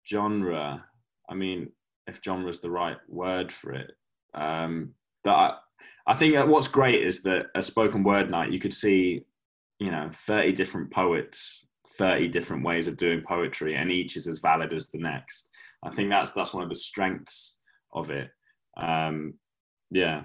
genre 0.10 0.84
I 1.32 1.34
mean, 1.34 1.70
if 2.08 2.20
genre 2.24 2.50
is 2.50 2.60
the 2.60 2.70
right 2.70 2.98
word 3.08 3.52
for 3.54 3.72
it, 3.72 3.92
um, 4.34 4.94
that 5.24 5.32
I, 5.32 5.56
I 6.08 6.14
think 6.14 6.36
what's 6.48 6.68
great 6.68 7.02
is 7.02 7.24
that 7.24 7.46
a 7.56 7.62
spoken 7.62 8.04
word 8.04 8.30
night 8.30 8.52
you 8.52 8.60
could 8.60 8.74
see, 8.74 9.24
you 9.80 9.92
know, 9.92 10.10
thirty 10.12 10.52
different 10.52 10.92
poets, 10.92 11.68
thirty 11.98 12.28
different 12.28 12.66
ways 12.66 12.88
of 12.88 12.98
doing 12.98 13.24
poetry, 13.26 13.76
and 13.76 13.92
each 13.92 14.18
is 14.18 14.28
as 14.28 14.40
valid 14.40 14.74
as 14.74 14.88
the 14.88 14.98
next. 14.98 15.50
I 15.84 15.90
think 15.90 16.10
that's 16.10 16.32
that's 16.32 16.54
one 16.54 16.64
of 16.64 16.70
the 16.70 16.76
strengths 16.76 17.62
of 17.94 18.10
it. 18.10 18.30
Um, 18.76 19.36
yeah, 19.90 20.24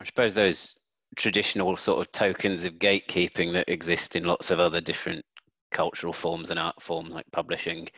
I 0.00 0.04
suppose 0.04 0.34
those 0.34 0.78
traditional 1.16 1.76
sort 1.76 2.00
of 2.00 2.12
tokens 2.12 2.64
of 2.64 2.74
gatekeeping 2.74 3.52
that 3.52 3.68
exist 3.68 4.16
in 4.16 4.24
lots 4.24 4.50
of 4.50 4.60
other 4.60 4.80
different 4.80 5.24
cultural 5.70 6.12
forms 6.12 6.50
and 6.50 6.60
art 6.60 6.80
forms 6.80 7.10
like 7.10 7.24
publishing 7.32 7.88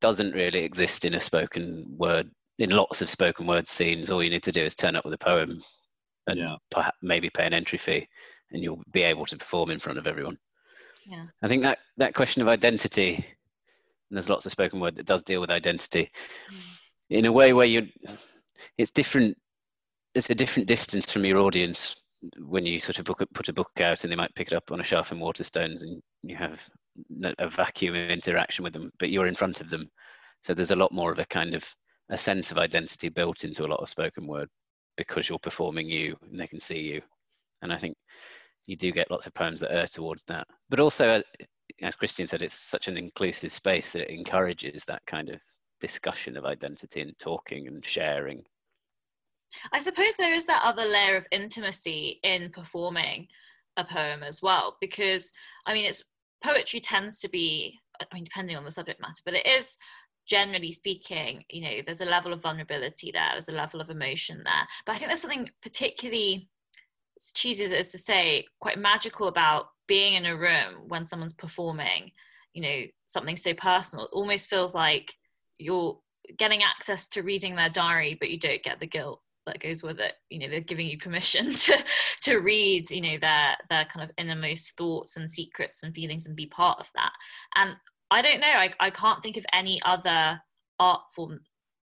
doesn't 0.00 0.34
really 0.34 0.62
exist 0.62 1.04
in 1.04 1.14
a 1.14 1.20
spoken 1.20 1.86
word 1.96 2.30
in 2.58 2.70
lots 2.70 3.02
of 3.02 3.08
spoken 3.08 3.46
word 3.46 3.66
scenes. 3.66 4.10
All 4.10 4.22
you 4.22 4.30
need 4.30 4.42
to 4.42 4.52
do 4.52 4.62
is 4.62 4.74
turn 4.74 4.96
up 4.96 5.04
with 5.04 5.14
a 5.14 5.18
poem 5.18 5.62
and 6.26 6.38
yeah. 6.38 6.56
perhaps 6.70 6.98
maybe 7.02 7.30
pay 7.30 7.46
an 7.46 7.54
entry 7.54 7.78
fee 7.78 8.06
and 8.50 8.62
you'll 8.62 8.82
be 8.92 9.02
able 9.02 9.26
to 9.26 9.36
perform 9.36 9.70
in 9.70 9.78
front 9.78 9.98
of 9.98 10.06
everyone. 10.06 10.38
Yeah. 11.06 11.26
I 11.42 11.48
think 11.48 11.62
that 11.62 11.78
that 11.96 12.14
question 12.14 12.42
of 12.42 12.48
identity 12.48 13.14
and 13.14 13.24
there's 14.16 14.28
lots 14.28 14.46
of 14.46 14.52
spoken 14.52 14.80
word 14.80 14.96
that 14.96 15.06
does 15.06 15.22
deal 15.22 15.40
with 15.40 15.50
identity. 15.50 16.10
Mm. 16.50 16.78
in 17.10 17.24
a 17.26 17.32
way 17.32 17.52
where 17.52 17.66
you 17.66 17.88
it's 18.78 18.90
different 18.90 19.36
it's 20.14 20.30
a 20.30 20.34
different 20.34 20.66
distance 20.66 21.10
from 21.10 21.24
your 21.24 21.38
audience 21.38 21.96
when 22.38 22.66
you 22.66 22.78
sort 22.78 22.98
of 22.98 23.04
book, 23.04 23.22
put 23.34 23.48
a 23.48 23.52
book 23.52 23.80
out 23.80 24.04
and 24.04 24.12
they 24.12 24.16
might 24.16 24.34
pick 24.34 24.48
it 24.48 24.56
up 24.56 24.70
on 24.72 24.80
a 24.80 24.84
shelf 24.84 25.12
in 25.12 25.18
Waterstones 25.18 25.82
and 25.82 26.02
you 26.22 26.36
have 26.36 26.66
a 27.38 27.48
vacuum 27.48 27.94
of 27.94 28.10
interaction 28.10 28.62
with 28.62 28.72
them, 28.72 28.90
but 28.98 29.10
you're 29.10 29.26
in 29.26 29.34
front 29.34 29.60
of 29.60 29.68
them. 29.68 29.88
So 30.40 30.54
there's 30.54 30.70
a 30.70 30.76
lot 30.76 30.92
more 30.92 31.12
of 31.12 31.18
a 31.18 31.24
kind 31.26 31.54
of 31.54 31.68
a 32.10 32.16
sense 32.16 32.50
of 32.50 32.58
identity 32.58 33.08
built 33.08 33.44
into 33.44 33.64
a 33.64 33.68
lot 33.68 33.80
of 33.80 33.88
spoken 33.88 34.26
word 34.26 34.48
because 34.96 35.28
you're 35.28 35.38
performing 35.38 35.88
you 35.88 36.16
and 36.22 36.38
they 36.38 36.46
can 36.46 36.60
see 36.60 36.80
you. 36.80 37.02
And 37.62 37.72
I 37.72 37.78
think 37.78 37.96
you 38.66 38.76
do 38.76 38.92
get 38.92 39.10
lots 39.10 39.26
of 39.26 39.34
poems 39.34 39.60
that 39.60 39.72
err 39.72 39.86
towards 39.86 40.24
that. 40.24 40.46
But 40.68 40.80
also, 40.80 41.08
uh, 41.08 41.22
as 41.82 41.96
Christian 41.96 42.26
said, 42.26 42.42
it's 42.42 42.54
such 42.54 42.88
an 42.88 42.96
inclusive 42.96 43.52
space 43.52 43.92
that 43.92 44.02
it 44.02 44.10
encourages 44.10 44.84
that 44.84 45.02
kind 45.06 45.28
of 45.28 45.40
discussion 45.80 46.36
of 46.36 46.44
identity 46.44 47.00
and 47.00 47.18
talking 47.18 47.66
and 47.66 47.84
sharing. 47.84 48.42
I 49.72 49.80
suppose 49.80 50.16
there 50.16 50.34
is 50.34 50.46
that 50.46 50.62
other 50.64 50.84
layer 50.84 51.16
of 51.16 51.26
intimacy 51.30 52.20
in 52.22 52.50
performing 52.50 53.28
a 53.76 53.84
poem 53.84 54.22
as 54.22 54.42
well, 54.42 54.76
because 54.80 55.32
I 55.66 55.74
mean, 55.74 55.86
it's 55.86 56.04
poetry 56.42 56.80
tends 56.80 57.18
to 57.20 57.28
be, 57.28 57.78
I 58.00 58.06
mean, 58.14 58.24
depending 58.24 58.56
on 58.56 58.64
the 58.64 58.70
subject 58.70 59.00
matter, 59.00 59.22
but 59.24 59.34
it 59.34 59.46
is 59.46 59.76
generally 60.28 60.72
speaking, 60.72 61.44
you 61.50 61.62
know, 61.62 61.82
there's 61.84 62.00
a 62.00 62.06
level 62.06 62.32
of 62.32 62.42
vulnerability 62.42 63.10
there, 63.12 63.30
there's 63.32 63.48
a 63.48 63.52
level 63.52 63.80
of 63.80 63.90
emotion 63.90 64.42
there. 64.44 64.66
But 64.84 64.94
I 64.94 64.98
think 64.98 65.08
there's 65.08 65.22
something 65.22 65.48
particularly, 65.62 66.48
cheesy 67.34 67.64
as 67.64 67.92
to 67.92 67.98
say, 67.98 68.46
quite 68.60 68.78
magical 68.78 69.28
about 69.28 69.68
being 69.86 70.14
in 70.14 70.26
a 70.26 70.36
room 70.36 70.88
when 70.88 71.06
someone's 71.06 71.34
performing, 71.34 72.10
you 72.54 72.62
know, 72.62 72.82
something 73.06 73.36
so 73.36 73.54
personal. 73.54 74.06
It 74.06 74.10
almost 74.12 74.50
feels 74.50 74.74
like 74.74 75.14
you're 75.58 75.98
getting 76.38 76.62
access 76.62 77.06
to 77.08 77.22
reading 77.22 77.54
their 77.54 77.70
diary, 77.70 78.16
but 78.18 78.30
you 78.30 78.38
don't 78.38 78.62
get 78.62 78.80
the 78.80 78.86
guilt 78.86 79.20
that 79.46 79.60
goes 79.60 79.82
with 79.82 79.98
it 80.00 80.14
you 80.30 80.38
know 80.38 80.48
they're 80.48 80.60
giving 80.60 80.86
you 80.86 80.98
permission 80.98 81.54
to 81.54 81.76
to 82.22 82.38
read 82.38 82.88
you 82.90 83.00
know 83.00 83.18
their 83.20 83.56
their 83.70 83.84
kind 83.86 84.04
of 84.08 84.14
innermost 84.18 84.76
thoughts 84.76 85.16
and 85.16 85.30
secrets 85.30 85.82
and 85.82 85.94
feelings 85.94 86.26
and 86.26 86.36
be 86.36 86.46
part 86.46 86.78
of 86.78 86.90
that. 86.94 87.12
And 87.54 87.76
i 88.10 88.22
don't 88.22 88.40
know 88.40 88.46
i, 88.46 88.72
I 88.80 88.90
can't 88.90 89.22
think 89.22 89.36
of 89.36 89.46
any 89.52 89.80
other 89.84 90.40
art 90.78 91.02
form 91.14 91.40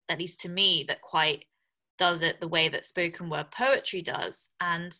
at 0.08 0.18
least 0.18 0.40
to 0.40 0.48
me 0.48 0.84
that 0.88 1.02
quite 1.02 1.44
does 1.98 2.22
it 2.22 2.40
the 2.40 2.48
way 2.48 2.68
that 2.68 2.86
spoken 2.86 3.28
word 3.28 3.50
poetry 3.50 4.02
does. 4.02 4.50
And 4.60 4.94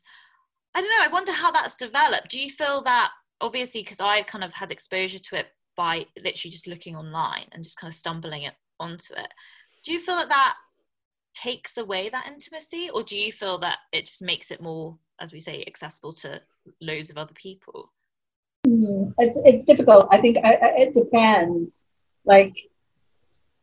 i 0.75 0.81
don't 0.81 0.91
know 0.91 1.05
i 1.05 1.12
wonder 1.12 1.33
how 1.33 1.50
that's 1.50 1.77
developed. 1.77 2.31
Do 2.31 2.41
you 2.41 2.50
feel 2.50 2.83
that 2.83 3.11
obviously 3.41 3.83
because 3.83 4.00
i 4.00 4.23
kind 4.23 4.43
of 4.45 4.53
had 4.53 4.73
exposure 4.73 5.21
to 5.21 5.38
it 5.38 5.47
by 5.79 6.05
literally 6.23 6.50
just 6.50 6.67
looking 6.67 6.97
online 6.97 7.47
and 7.53 7.62
just 7.62 7.79
kind 7.79 7.91
of 7.91 7.95
stumbling 7.95 8.43
it 8.43 8.55
onto 8.81 9.15
it. 9.15 9.33
Do 9.85 9.93
you 9.93 10.00
feel 10.00 10.17
that 10.17 10.29
that 10.29 10.55
takes 11.38 11.78
away 11.78 12.09
that 12.09 12.26
intimacy 12.26 12.90
or 12.92 13.02
do 13.02 13.16
you 13.16 13.30
feel 13.30 13.59
that 13.59 13.78
it 13.92 14.07
just 14.07 14.23
makes 14.23 14.50
it 14.50 14.61
more 14.61 14.99
as 15.21 15.33
we 15.33 15.40
say 15.40 15.64
accessible 15.66 16.12
to 16.12 16.40
loads 16.80 17.11
of 17.11 17.18
other 17.18 17.35
people? 17.35 17.92
Mm, 18.66 19.14
it's, 19.18 19.38
it's 19.45 19.64
difficult. 19.64 20.09
I 20.11 20.21
think 20.21 20.38
I, 20.45 20.54
I, 20.54 20.68
it 20.78 20.95
depends. 20.95 21.87
Like 22.25 22.57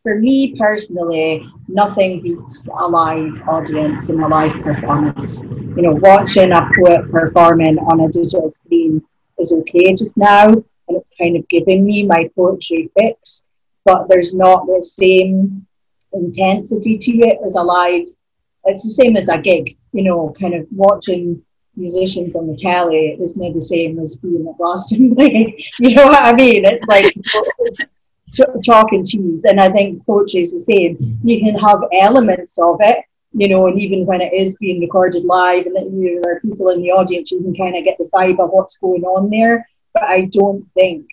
for 0.04 0.20
me 0.20 0.56
personally, 0.58 1.46
nothing 1.68 2.22
beats 2.22 2.66
a 2.68 2.88
live 2.88 3.42
audience 3.48 4.10
and 4.10 4.24
a 4.24 4.28
live 4.28 4.64
performance. 4.64 5.42
You 5.42 5.82
know, 5.82 6.00
watching 6.02 6.52
a 6.52 6.70
poet 6.78 7.12
performing 7.12 7.78
on 7.80 8.02
a 8.02 8.12
digital 8.12 8.52
screen 8.52 9.04
is 9.38 9.52
okay 9.52 9.94
just 9.96 10.16
now, 10.16 10.48
and 10.48 10.64
it's 10.98 11.12
kind 11.18 11.36
of 11.36 11.48
giving 11.50 11.86
me 11.86 12.06
my 12.06 12.30
poetry 12.36 12.90
fix, 12.98 13.44
but 13.84 14.08
there's 14.08 14.34
not 14.34 14.66
the 14.68 14.82
same 14.82 15.68
intensity 16.16 16.98
to 16.98 17.12
it 17.20 17.40
as 17.46 17.56
a 17.56 17.62
live. 17.62 18.08
It's 18.66 18.84
the 18.84 19.04
same 19.04 19.18
as 19.18 19.30
a 19.30 19.38
gig, 19.38 19.78
you 19.92 20.04
know, 20.04 20.34
kind 20.40 20.56
of 20.56 20.66
watching 20.72 21.42
musicians 21.76 22.36
on 22.36 22.48
the 22.48 22.56
telly 22.56 23.18
is 23.20 23.36
not 23.36 23.54
the 23.54 23.62
same 23.62 24.00
as 24.00 24.16
being 24.16 24.48
at 24.48 24.58
Glastonbury. 24.58 25.66
you 25.80 25.96
know 25.96 26.06
what 26.06 26.24
I 26.24 26.34
mean? 26.34 26.64
It's 26.66 26.86
like 26.86 27.14
chalk 28.64 28.92
and 28.92 29.08
cheese. 29.08 29.42
And 29.44 29.60
I 29.60 29.70
think 29.70 30.06
poetry 30.06 30.42
is 30.42 30.54
the 30.54 30.60
same. 30.60 31.20
You 31.24 31.40
can 31.40 31.56
have 31.60 31.82
elements 31.94 32.58
of 32.60 32.78
it, 32.80 33.00
you 33.34 33.50
know, 33.50 33.68
and 33.68 33.80
even 33.80 34.06
when 34.06 34.22
it 34.22 34.34
is 34.34 34.56
being 34.56 34.80
recorded 34.80 35.26
live 35.26 35.66
and 35.66 36.02
you 36.02 36.22
there 36.22 36.38
are 36.38 36.40
people 36.40 36.70
in 36.70 36.82
the 36.82 36.92
audience, 36.92 37.32
you 37.32 37.42
can 37.42 37.56
kind 37.56 37.76
of 37.76 37.84
get 37.84 37.98
the 37.98 38.06
vibe 38.06 38.40
of 38.40 38.50
what's 38.50 38.78
going 38.78 39.04
on 39.04 39.30
there. 39.30 39.68
But 39.94 40.04
I 40.04 40.26
don't 40.32 40.66
think 40.74 41.08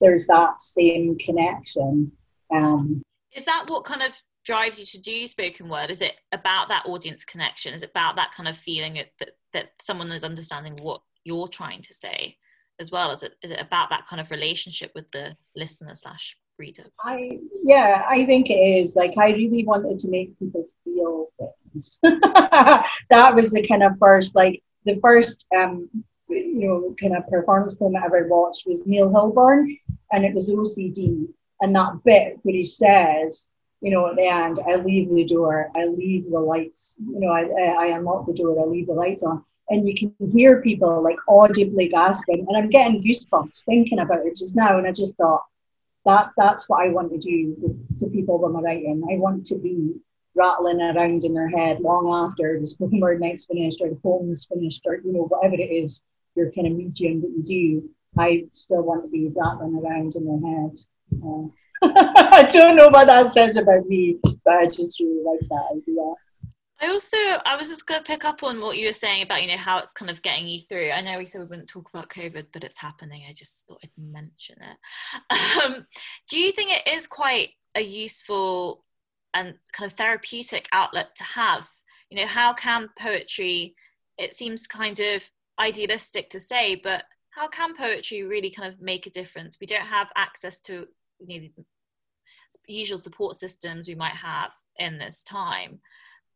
there's 0.00 0.26
that 0.26 0.60
same 0.60 1.16
connection. 1.18 2.12
Um, 2.50 3.02
is 3.34 3.44
that 3.44 3.64
what 3.68 3.84
kind 3.84 4.02
of 4.02 4.20
drives 4.46 4.78
you 4.78 4.86
to 4.86 5.00
do 5.00 5.26
spoken 5.26 5.68
word? 5.68 5.90
Is 5.90 6.00
it 6.00 6.20
about 6.32 6.68
that 6.68 6.86
audience 6.86 7.24
connection? 7.24 7.74
Is 7.74 7.82
it 7.82 7.90
about 7.90 8.16
that 8.16 8.32
kind 8.32 8.48
of 8.48 8.56
feeling 8.56 8.94
that, 8.94 9.30
that 9.52 9.70
someone 9.82 10.10
is 10.12 10.24
understanding 10.24 10.76
what 10.80 11.02
you're 11.24 11.48
trying 11.48 11.82
to 11.82 11.92
say 11.92 12.36
as 12.78 12.90
well? 12.90 13.10
Is 13.10 13.22
it, 13.24 13.34
is 13.42 13.50
it 13.50 13.60
about 13.60 13.90
that 13.90 14.06
kind 14.06 14.20
of 14.20 14.30
relationship 14.30 14.92
with 14.94 15.10
the 15.10 15.36
listener 15.56 15.94
slash 15.94 16.36
reader? 16.58 16.84
I, 17.04 17.40
yeah, 17.64 18.04
I 18.08 18.24
think 18.24 18.48
it 18.48 18.54
is. 18.54 18.94
Like, 18.94 19.18
I 19.18 19.30
really 19.30 19.64
wanted 19.64 19.98
to 19.98 20.08
make 20.08 20.38
people 20.38 20.64
feel 20.84 21.26
things. 21.38 21.98
that 22.02 23.34
was 23.34 23.50
the 23.50 23.66
kind 23.66 23.82
of 23.82 23.98
first, 23.98 24.34
like, 24.34 24.62
the 24.84 24.98
first, 25.02 25.44
um, 25.56 25.90
you 26.28 26.68
know, 26.68 26.94
kind 27.00 27.16
of 27.16 27.28
performance 27.28 27.74
poem 27.74 27.96
I 27.96 28.04
ever 28.04 28.28
watched 28.28 28.66
was 28.66 28.86
Neil 28.86 29.10
Hilborn, 29.10 29.76
and 30.12 30.24
it 30.24 30.34
was 30.34 30.50
OCD. 30.50 31.26
And 31.60 31.74
that 31.74 32.00
bit 32.04 32.38
where 32.42 32.54
he 32.54 32.64
says, 32.64 33.48
you 33.86 33.92
know, 33.92 34.08
at 34.08 34.16
the 34.16 34.26
end, 34.26 34.58
I 34.66 34.74
leave 34.74 35.08
the 35.14 35.24
door, 35.24 35.70
I 35.76 35.84
leave 35.84 36.28
the 36.28 36.40
lights, 36.40 36.96
you 36.98 37.20
know, 37.20 37.28
I, 37.28 37.42
I, 37.42 37.84
I 37.84 37.96
unlock 37.96 38.26
the 38.26 38.34
door, 38.34 38.60
I 38.60 38.66
leave 38.66 38.88
the 38.88 38.94
lights 38.94 39.22
on. 39.22 39.44
And 39.68 39.86
you 39.88 39.94
can 39.94 40.32
hear 40.32 40.60
people 40.60 41.00
like 41.04 41.18
audibly 41.28 41.86
gasping. 41.88 42.46
And 42.48 42.56
I'm 42.56 42.68
getting 42.68 43.00
goosebumps 43.00 43.64
thinking 43.64 44.00
about 44.00 44.26
it 44.26 44.34
just 44.34 44.56
now. 44.56 44.78
And 44.78 44.88
I 44.88 44.90
just 44.90 45.14
thought, 45.14 45.44
that, 46.04 46.32
that's 46.36 46.68
what 46.68 46.84
I 46.84 46.88
want 46.88 47.12
to 47.12 47.18
do 47.18 47.54
with, 47.58 48.00
to 48.00 48.06
people 48.06 48.40
when 48.40 48.56
I'm 48.56 48.64
writing. 48.64 49.06
I 49.08 49.18
want 49.18 49.46
to 49.46 49.56
be 49.56 49.94
rattling 50.34 50.80
around 50.80 51.22
in 51.22 51.32
their 51.32 51.48
head 51.48 51.78
long 51.78 52.12
after 52.28 52.58
the 52.58 52.66
spoken 52.66 52.98
word 52.98 53.20
night's 53.20 53.46
finished 53.46 53.80
or 53.80 53.90
the 53.90 54.00
poem's 54.02 54.48
finished 54.52 54.82
or, 54.84 54.96
you 54.96 55.12
know, 55.12 55.28
whatever 55.28 55.54
it 55.54 55.70
is, 55.70 56.00
your 56.34 56.50
kind 56.50 56.66
of 56.66 56.72
medium 56.72 57.20
that 57.20 57.30
you 57.30 57.44
do. 57.44 57.88
I 58.18 58.46
still 58.50 58.82
want 58.82 59.04
to 59.04 59.08
be 59.08 59.30
rattling 59.32 59.76
around 59.76 60.16
in 60.16 60.24
their 60.26 60.52
head. 60.52 60.76
Uh, 61.24 61.52
I 61.82 62.48
don't 62.52 62.76
know 62.76 62.88
what 62.88 63.06
that 63.06 63.28
says 63.28 63.56
about 63.56 63.86
me, 63.86 64.18
but 64.44 64.54
I 64.54 64.66
just 64.66 65.00
really 65.00 65.22
like 65.24 65.48
that 65.48 65.64
idea. 65.72 66.14
I 66.80 66.88
also, 66.88 67.16
I 67.16 67.56
was 67.56 67.68
just 67.68 67.86
going 67.86 68.02
to 68.02 68.06
pick 68.06 68.24
up 68.24 68.42
on 68.42 68.60
what 68.60 68.76
you 68.76 68.86
were 68.86 68.92
saying 68.92 69.22
about, 69.22 69.42
you 69.42 69.48
know, 69.48 69.56
how 69.56 69.78
it's 69.78 69.94
kind 69.94 70.10
of 70.10 70.20
getting 70.22 70.46
you 70.46 70.60
through. 70.60 70.90
I 70.90 71.00
know 71.00 71.16
we 71.16 71.24
said 71.24 71.40
we 71.40 71.46
wouldn't 71.46 71.68
talk 71.68 71.88
about 71.88 72.10
COVID, 72.10 72.48
but 72.52 72.64
it's 72.64 72.78
happening. 72.78 73.24
I 73.28 73.32
just 73.32 73.66
thought 73.66 73.80
I'd 73.82 73.90
mention 73.96 74.56
it. 74.60 74.76
Um, 75.64 75.86
do 76.30 76.38
you 76.38 76.52
think 76.52 76.70
it 76.70 76.92
is 76.92 77.06
quite 77.06 77.50
a 77.74 77.80
useful 77.80 78.84
and 79.32 79.54
kind 79.72 79.90
of 79.90 79.96
therapeutic 79.96 80.68
outlet 80.70 81.16
to 81.16 81.24
have? 81.24 81.66
You 82.10 82.18
know, 82.18 82.26
how 82.26 82.52
can 82.52 82.90
poetry, 82.98 83.74
it 84.18 84.34
seems 84.34 84.66
kind 84.66 85.00
of 85.00 85.24
idealistic 85.58 86.28
to 86.30 86.40
say, 86.40 86.74
but 86.74 87.04
how 87.30 87.48
can 87.48 87.74
poetry 87.74 88.22
really 88.22 88.50
kind 88.50 88.72
of 88.72 88.80
make 88.80 89.06
a 89.06 89.10
difference? 89.10 89.56
We 89.60 89.66
don't 89.66 89.80
have 89.86 90.08
access 90.14 90.60
to 90.62 90.86
you 91.26 91.40
know, 91.40 91.64
usual 92.66 92.98
support 92.98 93.36
systems 93.36 93.88
we 93.88 93.94
might 93.94 94.14
have 94.14 94.50
in 94.78 94.98
this 94.98 95.22
time 95.22 95.80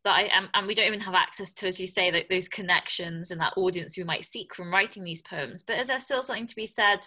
but 0.02 0.10
I, 0.10 0.28
um, 0.28 0.48
and 0.54 0.66
we 0.66 0.74
don't 0.74 0.86
even 0.86 1.00
have 1.00 1.14
access 1.14 1.52
to, 1.54 1.66
as 1.66 1.78
you 1.78 1.86
say, 1.86 2.26
those 2.30 2.48
connections 2.48 3.30
and 3.30 3.40
that 3.40 3.52
audience 3.56 3.98
we 3.98 4.04
might 4.04 4.24
seek 4.24 4.54
from 4.54 4.72
writing 4.72 5.04
these 5.04 5.22
poems. 5.22 5.62
But 5.62 5.78
is 5.78 5.88
there 5.88 6.00
still 6.00 6.22
something 6.22 6.46
to 6.46 6.56
be 6.56 6.66
said 6.66 7.00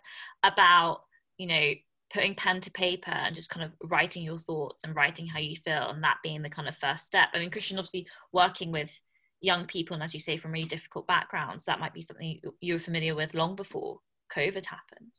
about, 0.43 1.01
you 1.37 1.47
know, 1.47 1.71
putting 2.13 2.35
pen 2.35 2.61
to 2.61 2.71
paper 2.71 3.11
and 3.11 3.35
just 3.35 3.49
kind 3.49 3.65
of 3.65 3.75
writing 3.89 4.21
your 4.21 4.37
thoughts 4.37 4.83
and 4.83 4.95
writing 4.95 5.25
how 5.25 5.39
you 5.39 5.55
feel, 5.55 5.89
and 5.89 6.03
that 6.03 6.17
being 6.21 6.43
the 6.43 6.49
kind 6.49 6.67
of 6.67 6.77
first 6.77 7.05
step? 7.05 7.29
I 7.33 7.39
mean, 7.39 7.49
Christian, 7.49 7.79
obviously 7.79 8.05
working 8.31 8.71
with 8.71 8.91
young 9.41 9.65
people, 9.65 9.95
and 9.95 10.03
as 10.03 10.13
you 10.13 10.19
say, 10.19 10.37
from 10.37 10.51
really 10.51 10.67
difficult 10.67 11.07
backgrounds, 11.07 11.65
that 11.65 11.79
might 11.79 11.95
be 11.95 12.01
something 12.01 12.39
you 12.61 12.73
were 12.75 12.79
familiar 12.79 13.15
with 13.15 13.33
long 13.33 13.55
before 13.55 14.01
COVID 14.31 14.65
happened. 14.67 15.11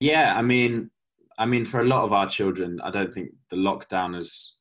Yeah, 0.00 0.34
I 0.36 0.42
mean, 0.42 0.90
I 1.38 1.46
mean, 1.46 1.64
for 1.64 1.80
a 1.80 1.86
lot 1.86 2.04
of 2.04 2.12
our 2.12 2.28
children, 2.28 2.80
I 2.82 2.90
don't 2.90 3.14
think 3.14 3.30
the 3.48 3.56
lockdown 3.56 4.14
has 4.14 4.54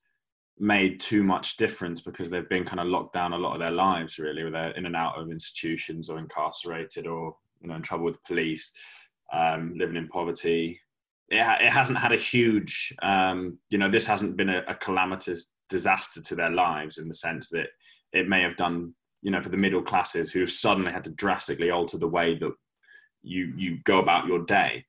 made 0.60 1.00
too 1.00 1.24
much 1.24 1.58
difference 1.58 2.02
because 2.02 2.30
they've 2.30 2.48
been 2.50 2.64
kind 2.64 2.80
of 2.80 2.88
locked 2.88 3.14
down 3.14 3.34
a 3.34 3.38
lot 3.38 3.54
of 3.54 3.60
their 3.60 3.72
lives, 3.72 4.20
really, 4.20 4.44
where 4.44 4.52
they're 4.52 4.72
in 4.72 4.86
and 4.86 4.96
out 4.96 5.20
of 5.20 5.32
institutions 5.32 6.10
or 6.10 6.20
incarcerated 6.20 7.08
or 7.08 7.36
you 7.62 7.68
know 7.68 7.76
in 7.76 7.82
trouble 7.82 8.06
with 8.06 8.16
the 8.16 8.28
police, 8.28 8.72
um, 9.34 9.74
living 9.76 9.96
in 9.96 10.08
poverty. 10.08 10.80
It, 11.30 11.42
ha- 11.42 11.58
it 11.60 11.72
hasn't 11.72 11.98
had 11.98 12.14
a 12.14 12.18
huge, 12.18 12.94
um, 13.02 13.58
you 13.70 13.78
know, 13.78 13.90
this 13.90 14.08
hasn't 14.08 14.38
been 14.38 14.50
a, 14.50 14.64
a 14.68 14.76
calamitous 14.76 15.52
disaster 15.70 16.22
to 16.22 16.36
their 16.36 16.52
lives 16.52 17.00
in 17.00 17.10
the 17.10 17.14
sense 17.14 17.50
that 17.50 17.68
it 18.14 18.30
may 18.30 18.42
have 18.42 18.56
done, 18.56 18.94
you 19.22 19.32
know, 19.32 19.42
for 19.42 19.50
the 19.50 19.58
middle 19.58 19.82
classes 19.82 20.32
who 20.32 20.40
have 20.40 20.52
suddenly 20.52 20.92
had 20.92 21.04
to 21.04 21.10
drastically 21.12 21.70
alter 21.70 21.98
the 21.98 22.08
way 22.08 22.38
that 22.38 22.54
you 23.24 23.52
you 23.58 23.80
go 23.84 24.00
about 24.00 24.28
your 24.28 24.46
day. 24.46 24.86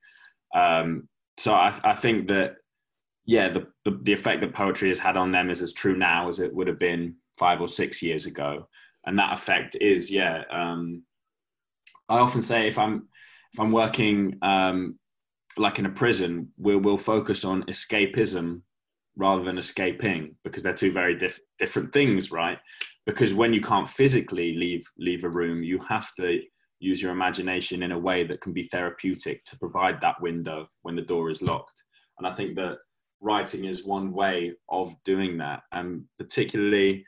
Um, 0.55 1.09
so 1.39 1.55
I, 1.55 1.79
I 1.85 1.95
think 1.95 2.29
that 2.29 2.57
yeah, 3.25 3.49
the, 3.49 3.67
the, 3.85 3.99
the 4.03 4.13
effect 4.13 4.41
that 4.41 4.55
poetry 4.55 4.89
has 4.89 4.99
had 4.99 5.17
on 5.17 5.33
them 5.33 5.51
is 5.51 5.61
as 5.61 5.73
true 5.73 5.97
now 5.97 6.29
as 6.29 6.41
it 6.41 6.53
would 6.53 6.67
have 6.67 6.79
been 6.79 7.17
five 7.39 7.61
or 7.61 7.69
six 7.69 8.03
years 8.03 8.27
ago, 8.27 8.69
and 9.07 9.19
that 9.19 9.33
effect 9.33 9.77
is 9.81 10.11
yeah. 10.11 10.43
Um, 10.51 11.05
I 12.09 12.19
often 12.19 12.43
say 12.43 12.67
if 12.67 12.79
I'm 12.79 13.09
if 13.53 13.61
I'm 13.61 13.71
working 13.71 14.39
um, 14.43 14.99
like 15.57 15.79
in 15.79 15.87
a 15.87 15.91
prison, 15.91 16.49
we'll 16.57 16.79
we'll 16.79 16.97
focus 16.97 17.45
on 17.45 17.65
escapism 17.65 18.63
rather 19.17 19.45
than 19.45 19.59
escaping 19.59 20.37
because 20.43 20.63
they're 20.63 20.73
two 20.73 20.93
very 20.93 21.17
diff- 21.17 21.41
different 21.59 21.93
things, 21.93 22.33
right? 22.33 22.59
Because 23.05 23.35
when 23.35 23.53
you 23.53 23.61
can't 23.61 23.89
physically 23.89 24.57
leave 24.57 24.85
leave 24.99 25.23
a 25.23 25.29
room, 25.29 25.63
you 25.63 25.79
have 25.81 26.13
to 26.15 26.41
use 26.81 27.03
your 27.03 27.13
imagination 27.13 27.83
in 27.83 27.93
a 27.93 27.99
way 27.99 28.25
that 28.25 28.41
can 28.41 28.53
be 28.53 28.69
therapeutic 28.69 29.45
to 29.45 29.59
provide 29.59 30.01
that 30.01 30.21
window 30.21 30.69
when 30.83 30.97
the 30.97 31.03
door 31.03 31.31
is 31.31 31.43
locked. 31.43 31.83
And 32.19 32.27
I 32.27 32.33
think 32.33 32.57
that 32.57 32.79
writing 33.21 33.65
is 33.65 33.87
one 33.87 34.13
way 34.13 34.53
of 34.69 34.95
doing 35.05 35.39
that. 35.39 35.63
And 35.73 36.05
particularly 36.19 37.05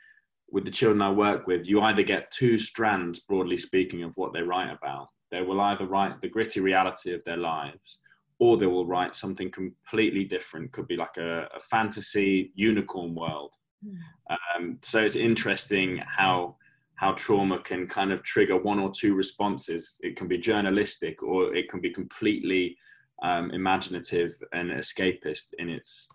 with 0.51 0.65
the 0.65 0.71
children 0.71 1.01
I 1.01 1.11
work 1.11 1.47
with, 1.47 1.67
you 1.67 1.81
either 1.81 2.03
get 2.03 2.31
two 2.31 2.57
strands, 2.57 3.21
broadly 3.21 3.57
speaking, 3.57 4.03
of 4.03 4.13
what 4.17 4.33
they 4.33 4.41
write 4.41 4.71
about. 4.71 5.07
They 5.31 5.41
will 5.41 5.61
either 5.61 5.85
write 5.85 6.19
the 6.21 6.27
gritty 6.27 6.59
reality 6.59 7.13
of 7.13 7.23
their 7.23 7.37
lives, 7.37 7.99
or 8.39 8.57
they 8.57 8.65
will 8.65 8.85
write 8.85 9.15
something 9.15 9.49
completely 9.49 10.25
different. 10.25 10.73
Could 10.73 10.87
be 10.87 10.97
like 10.97 11.15
a, 11.17 11.47
a 11.55 11.59
fantasy 11.59 12.51
unicorn 12.55 13.15
world. 13.15 13.53
Mm. 13.85 13.97
Um, 14.29 14.77
so 14.81 15.01
it's 15.01 15.15
interesting 15.15 16.01
how 16.05 16.57
how 17.01 17.13
trauma 17.13 17.57
can 17.57 17.87
kind 17.87 18.11
of 18.11 18.21
trigger 18.21 18.55
one 18.55 18.77
or 18.77 18.91
two 18.91 19.15
responses. 19.15 19.99
It 20.01 20.15
can 20.15 20.27
be 20.27 20.37
journalistic 20.37 21.23
or 21.23 21.55
it 21.55 21.67
can 21.67 21.81
be 21.81 21.89
completely 21.89 22.77
um, 23.23 23.49
imaginative 23.49 24.35
and 24.53 24.69
escapist 24.69 25.55
in 25.57 25.67
its 25.67 26.07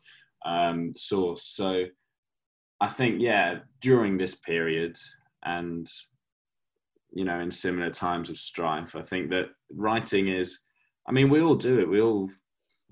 um, 0.45 0.93
source. 0.95 1.43
So 1.43 1.87
I 2.81 2.87
think, 2.87 3.21
yeah, 3.21 3.59
during 3.81 4.17
this 4.17 4.37
period 4.37 4.97
and, 5.45 5.89
you 7.13 7.25
know, 7.25 7.41
in 7.41 7.51
similar 7.51 7.91
times 7.91 8.31
of 8.31 8.39
strife, 8.39 8.95
I 8.95 9.03
think 9.03 9.31
that 9.31 9.47
writing 9.73 10.29
is, 10.29 10.61
I 11.09 11.11
mean, 11.11 11.31
we 11.31 11.41
all 11.41 11.57
do 11.57 11.81
it. 11.81 11.91
We 11.91 12.01
all, 12.01 12.31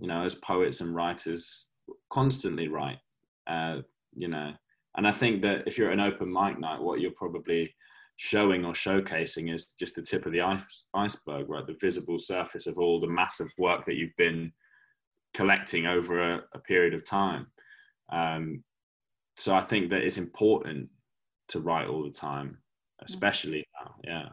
you 0.01 0.09
know, 0.09 0.25
as 0.25 0.35
poets 0.35 0.81
and 0.81 0.97
writers, 0.97 1.69
constantly 2.11 2.67
write, 2.67 2.99
uh, 3.47 3.83
you 4.17 4.27
know. 4.27 4.51
And 4.97 5.07
I 5.07 5.13
think 5.13 5.43
that 5.43 5.63
if 5.69 5.79
you're 5.79 5.93
at 5.93 5.99
an 5.99 6.01
open 6.01 6.33
mic 6.33 6.59
night, 6.59 6.81
what 6.81 7.01
you're 7.01 7.13
probably 7.13 7.73
showing 8.17 8.65
or 8.65 8.73
showcasing 8.73 9.53
is 9.55 9.75
just 9.79 9.97
the 9.97 10.03
tip 10.03 10.27
of 10.27 10.33
the 10.33 10.41
ice, 10.41 10.87
iceberg, 10.95 11.49
right? 11.49 11.67
The 11.67 11.77
visible 11.81 12.19
surface 12.19 12.67
of 12.67 12.79
all 12.79 13.01
the 13.01 13.09
massive 13.09 13.53
work 13.59 13.85
that 13.85 13.97
you've 13.97 14.17
been 14.17 14.53
collecting 15.33 15.87
over 15.87 16.35
a, 16.35 16.43
a 16.55 16.59
period 16.59 16.95
of 16.95 17.07
time. 17.07 17.47
Um, 18.13 18.63
so 19.37 19.55
I 19.55 19.63
think 19.63 19.91
that 19.91 20.03
it's 20.03 20.19
important 20.19 20.89
to 21.49 21.61
write 21.61 21.89
all 21.89 22.05
the 22.05 22.11
time, 22.11 22.59
especially 23.03 23.65
now. 23.81 23.95
Yeah. 24.05 24.29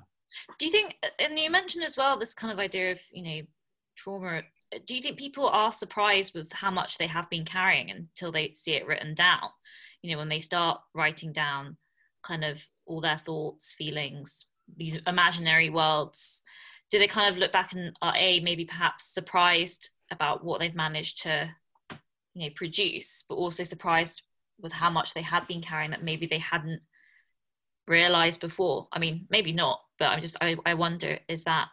Do 0.60 0.66
you 0.66 0.72
think, 0.72 0.98
and 1.20 1.38
you 1.38 1.50
mentioned 1.50 1.84
as 1.84 1.98
well 1.98 2.18
this 2.18 2.36
kind 2.36 2.54
of 2.54 2.60
idea 2.60 2.92
of, 2.92 3.02
you 3.12 3.24
know, 3.24 3.42
trauma 3.98 4.42
do 4.86 4.96
you 4.96 5.02
think 5.02 5.18
people 5.18 5.48
are 5.48 5.72
surprised 5.72 6.34
with 6.34 6.52
how 6.54 6.72
much 6.72 6.98
they 6.98 7.08
have 7.08 7.30
been 7.30 7.46
carrying 7.46 7.92
until 7.92 8.32
they 8.32 8.54
see 8.54 8.74
it 8.74 8.88
written 8.88 9.14
down? 9.14 9.42
You 10.02 10.12
know, 10.12 10.18
when 10.18 10.30
they 10.30 10.40
start 10.40 10.80
writing 10.96 11.32
down 11.32 11.78
kind 12.24 12.44
of 12.44 12.66
all 12.86 13.02
their 13.02 13.18
thoughts, 13.18 13.74
feelings, 13.74 14.48
these 14.78 14.98
imaginary 15.08 15.70
worlds, 15.70 16.44
do 16.90 17.00
they 17.00 17.08
kind 17.08 17.34
of 17.34 17.40
look 17.40 17.52
back 17.52 17.74
and 17.74 17.96
are 18.02 18.14
a 18.16 18.40
maybe 18.42 18.66
perhaps 18.66 19.14
surprised 19.14 19.90
about 20.12 20.44
what 20.44 20.60
they've 20.60 20.76
managed 20.76 21.22
to, 21.24 21.50
you 22.34 22.48
know, 22.48 22.54
produce, 22.56 23.24
but 23.28 23.36
also 23.36 23.64
surprised 23.64 24.24
with 24.60 24.72
how 24.72 24.90
much 24.90 25.14
they 25.14 25.22
had 25.22 25.48
been 25.48 25.62
carrying 25.62 25.92
that 25.92 26.04
maybe 26.04 26.28
they 26.28 26.38
hadn't 26.38 26.82
realized 27.88 28.42
before? 28.42 28.88
I 28.92 29.00
mean, 29.00 29.26
maybe 29.30 29.54
not, 29.54 29.80
but 29.98 30.10
I'm 30.10 30.22
just 30.22 30.38
I, 30.42 30.58
I 30.66 30.74
wonder 30.74 31.18
is 31.28 31.44
that 31.46 31.70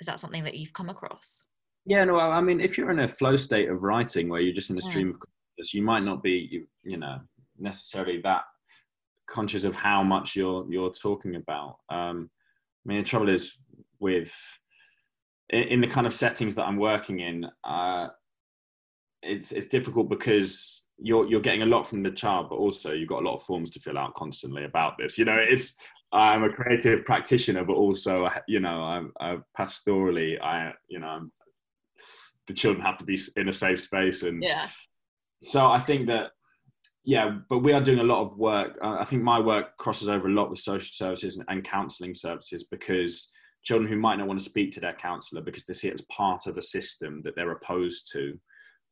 is 0.00 0.06
that 0.06 0.20
something 0.20 0.44
that 0.44 0.56
you've 0.56 0.72
come 0.72 0.90
across? 0.90 1.44
Yeah, 1.86 2.02
no, 2.04 2.18
I 2.18 2.40
mean, 2.40 2.60
if 2.60 2.76
you're 2.76 2.90
in 2.90 2.98
a 2.98 3.08
flow 3.08 3.36
state 3.36 3.68
of 3.68 3.84
writing 3.84 4.28
where 4.28 4.40
you're 4.40 4.52
just 4.52 4.70
in 4.70 4.78
a 4.78 4.82
stream 4.82 5.08
of 5.08 5.20
consciousness, 5.20 5.72
you 5.72 5.82
might 5.82 6.02
not 6.02 6.20
be, 6.20 6.48
you, 6.50 6.66
you 6.82 6.96
know, 6.96 7.20
necessarily 7.56 8.20
that 8.22 8.42
conscious 9.26 9.64
of 9.64 9.74
how 9.74 10.02
much 10.02 10.36
you're 10.36 10.66
you're 10.70 10.92
talking 10.92 11.36
about. 11.36 11.78
Um, 11.88 12.30
I 12.84 12.88
mean, 12.88 12.98
the 12.98 13.04
trouble 13.04 13.28
is 13.28 13.58
with 13.98 14.34
in, 15.50 15.62
in 15.64 15.80
the 15.80 15.86
kind 15.86 16.06
of 16.06 16.12
settings 16.12 16.54
that 16.54 16.66
I'm 16.66 16.76
working 16.76 17.20
in, 17.20 17.46
uh, 17.64 18.08
it's 19.22 19.52
it's 19.52 19.68
difficult 19.68 20.08
because 20.08 20.82
you're 20.98 21.26
you're 21.28 21.40
getting 21.40 21.62
a 21.62 21.66
lot 21.66 21.86
from 21.86 22.02
the 22.02 22.10
child, 22.10 22.48
but 22.50 22.56
also 22.56 22.92
you've 22.92 23.08
got 23.08 23.22
a 23.22 23.26
lot 23.26 23.34
of 23.34 23.42
forms 23.42 23.70
to 23.72 23.80
fill 23.80 23.98
out 23.98 24.14
constantly 24.14 24.64
about 24.64 24.98
this. 24.98 25.18
You 25.18 25.24
know, 25.24 25.36
it's 25.36 25.76
I'm 26.12 26.44
a 26.44 26.52
creative 26.52 27.04
practitioner, 27.04 27.64
but 27.64 27.74
also 27.74 28.28
you 28.46 28.60
know 28.60 28.82
I'm, 28.82 29.12
I'm 29.20 29.44
pastorally 29.58 30.40
I 30.40 30.72
you 30.88 31.00
know 31.00 31.08
I'm 31.08 31.32
the 32.46 32.54
children 32.54 32.84
have 32.84 32.98
to 32.98 33.04
be 33.04 33.18
in 33.36 33.48
a 33.48 33.52
safe 33.52 33.80
space 33.80 34.22
and 34.22 34.42
yeah 34.42 34.68
so 35.42 35.70
i 35.70 35.78
think 35.78 36.06
that 36.06 36.30
yeah 37.06 37.38
but 37.48 37.60
we 37.60 37.72
are 37.72 37.80
doing 37.80 38.00
a 38.00 38.04
lot 38.04 38.20
of 38.20 38.36
work. 38.36 38.76
Uh, 38.82 38.96
i 39.00 39.04
think 39.04 39.22
my 39.22 39.38
work 39.38 39.76
crosses 39.78 40.08
over 40.08 40.28
a 40.28 40.32
lot 40.32 40.50
with 40.50 40.58
social 40.58 40.90
services 40.90 41.38
and, 41.38 41.46
and 41.48 41.64
counselling 41.64 42.14
services 42.14 42.64
because 42.64 43.32
children 43.64 43.90
who 43.90 43.98
might 43.98 44.16
not 44.16 44.28
want 44.28 44.38
to 44.38 44.44
speak 44.44 44.70
to 44.70 44.80
their 44.80 44.92
counsellor 44.92 45.40
because 45.40 45.64
they 45.64 45.72
see 45.72 45.88
it 45.88 45.94
as 45.94 46.02
part 46.02 46.46
of 46.46 46.58
a 46.58 46.62
system 46.62 47.22
that 47.24 47.34
they're 47.34 47.52
opposed 47.52 48.10
to 48.12 48.38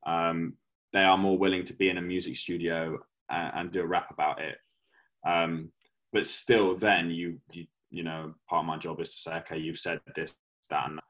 um, 0.07 0.55
they 0.95 1.03
are 1.03 1.19
more 1.19 1.37
willing 1.37 1.65
to 1.65 1.75
be 1.75 1.91
in 1.91 1.99
a 1.99 2.03
music 2.03 2.37
studio 2.37 2.99
and, 3.29 3.53
and 3.55 3.73
do 3.73 3.83
a 3.83 3.87
rap 3.87 4.11
about 4.11 4.41
it. 4.41 4.57
Um, 5.27 5.73
but 6.13 6.27
still 6.27 6.77
then 6.77 7.11
you, 7.11 7.41
you 7.51 7.67
you 7.91 8.03
know 8.03 8.35
part 8.49 8.61
of 8.61 8.67
my 8.67 8.79
job 8.79 9.01
is 9.01 9.11
to 9.11 9.17
say 9.17 9.37
okay 9.37 9.59
you've 9.59 9.79
said 9.79 10.01
this 10.15 10.33
that 10.71 10.89
and 10.89 11.01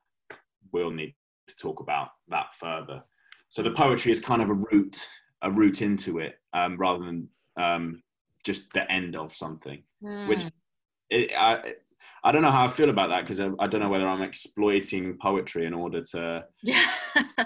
we'll 0.73 0.91
need 0.91 1.15
to 1.49 1.57
talk 1.57 1.81
about 1.81 2.09
that 2.29 2.55
further. 2.55 3.03
So 3.51 3.63
the 3.63 3.71
poetry 3.71 4.11
is 4.11 4.21
kind 4.21 4.43
of 4.43 4.51
a 4.51 4.55
route, 4.55 5.07
a 5.45 5.51
route 5.51 5.83
into 5.83 6.19
it, 6.19 6.35
um, 6.53 6.77
rather 6.77 7.05
than 7.05 7.29
um, 7.57 8.03
just 8.45 8.73
the 8.73 8.91
end 8.91 9.15
of 9.15 9.35
something. 9.35 9.83
Mm. 10.03 10.29
Which 10.29 10.41
it, 11.11 11.33
I, 11.39 11.75
I 12.25 12.33
don't 12.33 12.43
know 12.43 12.51
how 12.51 12.65
I 12.65 12.69
feel 12.69 12.91
about 12.91 13.11
that 13.11 13.23
because 13.23 13.39
I, 13.39 13.51
I, 13.59 13.67
don't 13.67 13.81
know 13.81 13.89
whether 13.89 14.09
I'm 14.09 14.23
exploiting 14.23 15.17
poetry 15.21 15.67
in 15.67 15.75
order 15.75 16.03
to 16.03 16.45
to, 16.67 17.45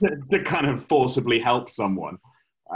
to, 0.30 0.42
kind 0.42 0.66
of 0.66 0.84
forcibly 0.84 1.38
help 1.38 1.70
someone. 1.70 2.18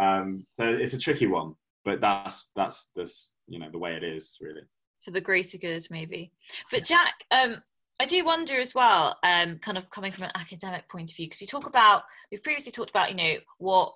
Um, 0.01 0.47
so 0.53 0.69
it's 0.69 0.95
a 0.95 0.99
tricky 0.99 1.27
one, 1.27 1.55
but 1.85 2.01
that's 2.01 2.53
that's 2.57 2.91
this 2.97 3.35
you 3.49 3.59
know 3.59 3.69
the 3.71 3.79
way 3.79 3.95
it 3.95 4.05
is 4.05 4.39
really 4.41 4.63
for 5.05 5.11
the 5.11 5.21
greater 5.21 5.59
good 5.59 5.87
maybe. 5.91 6.33
But 6.71 6.85
Jack, 6.85 7.15
um, 7.31 7.63
I 8.01 8.07
do 8.07 8.25
wonder 8.25 8.59
as 8.59 8.75
well, 8.75 9.19
um, 9.23 9.59
kind 9.59 9.77
of 9.77 9.91
coming 9.91 10.11
from 10.11 10.25
an 10.25 10.33
academic 10.35 10.89
point 10.89 11.11
of 11.11 11.17
view, 11.17 11.27
because 11.27 11.41
we 11.41 11.47
talk 11.47 11.67
about, 11.67 12.03
we've 12.31 12.43
previously 12.43 12.73
talked 12.73 12.91
about, 12.91 13.11
you 13.11 13.17
know, 13.17 13.35
what 13.59 13.93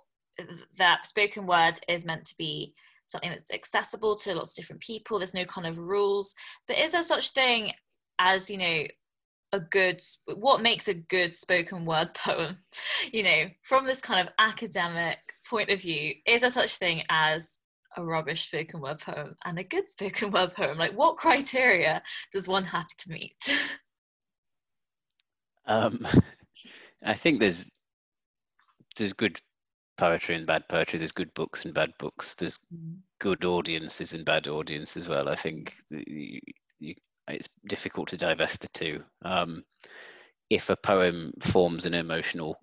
that 0.79 1.07
spoken 1.07 1.47
word 1.47 1.81
is 1.88 2.05
meant 2.05 2.25
to 2.27 2.35
be 2.37 2.75
something 3.07 3.31
that's 3.31 3.53
accessible 3.53 4.16
to 4.16 4.35
lots 4.35 4.53
of 4.53 4.57
different 4.57 4.83
people. 4.83 5.18
There's 5.18 5.35
no 5.35 5.44
kind 5.44 5.66
of 5.66 5.79
rules. 5.79 6.35
But 6.66 6.79
is 6.79 6.92
there 6.92 7.03
such 7.03 7.31
thing 7.31 7.73
as, 8.18 8.49
you 8.49 8.59
know, 8.59 8.85
a 9.53 9.61
good, 9.61 10.01
what 10.35 10.62
makes 10.62 10.88
a 10.88 10.94
good 10.94 11.35
spoken 11.35 11.85
word 11.85 12.14
poem? 12.14 12.59
You 13.12 13.23
know, 13.23 13.44
from 13.62 13.87
this 13.87 14.01
kind 14.01 14.27
of 14.27 14.35
academic 14.38 15.18
point 15.49 15.70
of 15.70 15.83
view, 15.83 16.14
is 16.27 16.40
there 16.40 16.51
such 16.51 16.77
thing 16.77 17.03
as 17.11 17.59
a 17.97 18.05
rubbish 18.05 18.47
spoken 18.47 18.81
word 18.81 18.99
poem 18.99 19.37
and 19.44 19.59
a 19.59 19.64
good 19.64 19.88
spoken 19.88 20.31
word 20.31 20.55
poem? 20.55 20.79
Like, 20.79 20.92
what 20.92 21.16
criteria 21.16 22.03
does 22.33 22.49
one 22.49 22.64
have 22.64 22.88
to 22.88 23.11
meet? 23.11 23.61
Um, 25.66 26.07
I 27.05 27.14
think 27.14 27.40
there's 27.40 27.68
there's 28.97 29.12
good 29.12 29.40
poetry 29.96 30.37
and 30.37 30.46
bad 30.46 30.68
poetry. 30.68 30.98
There's 30.98 31.12
good 31.12 31.33
books 31.35 31.64
and 31.64 31.74
bad 31.74 31.92
books. 31.98 32.35
There's 32.35 32.59
good 33.20 33.44
audiences 33.44 34.14
and 34.14 34.24
bad 34.24 34.48
audience 34.48 34.96
as 34.96 35.09
well. 35.09 35.28
I 35.28 35.35
think 35.35 35.74
you, 35.90 36.40
you, 36.78 36.94
it's 37.28 37.48
difficult 37.66 38.09
to 38.09 38.16
divest 38.16 38.61
the 38.61 38.68
two. 38.68 39.02
Um, 39.24 39.64
if 40.50 40.70
a 40.70 40.76
poem 40.76 41.33
forms 41.40 41.87
an 41.87 41.94
emotional 41.94 42.57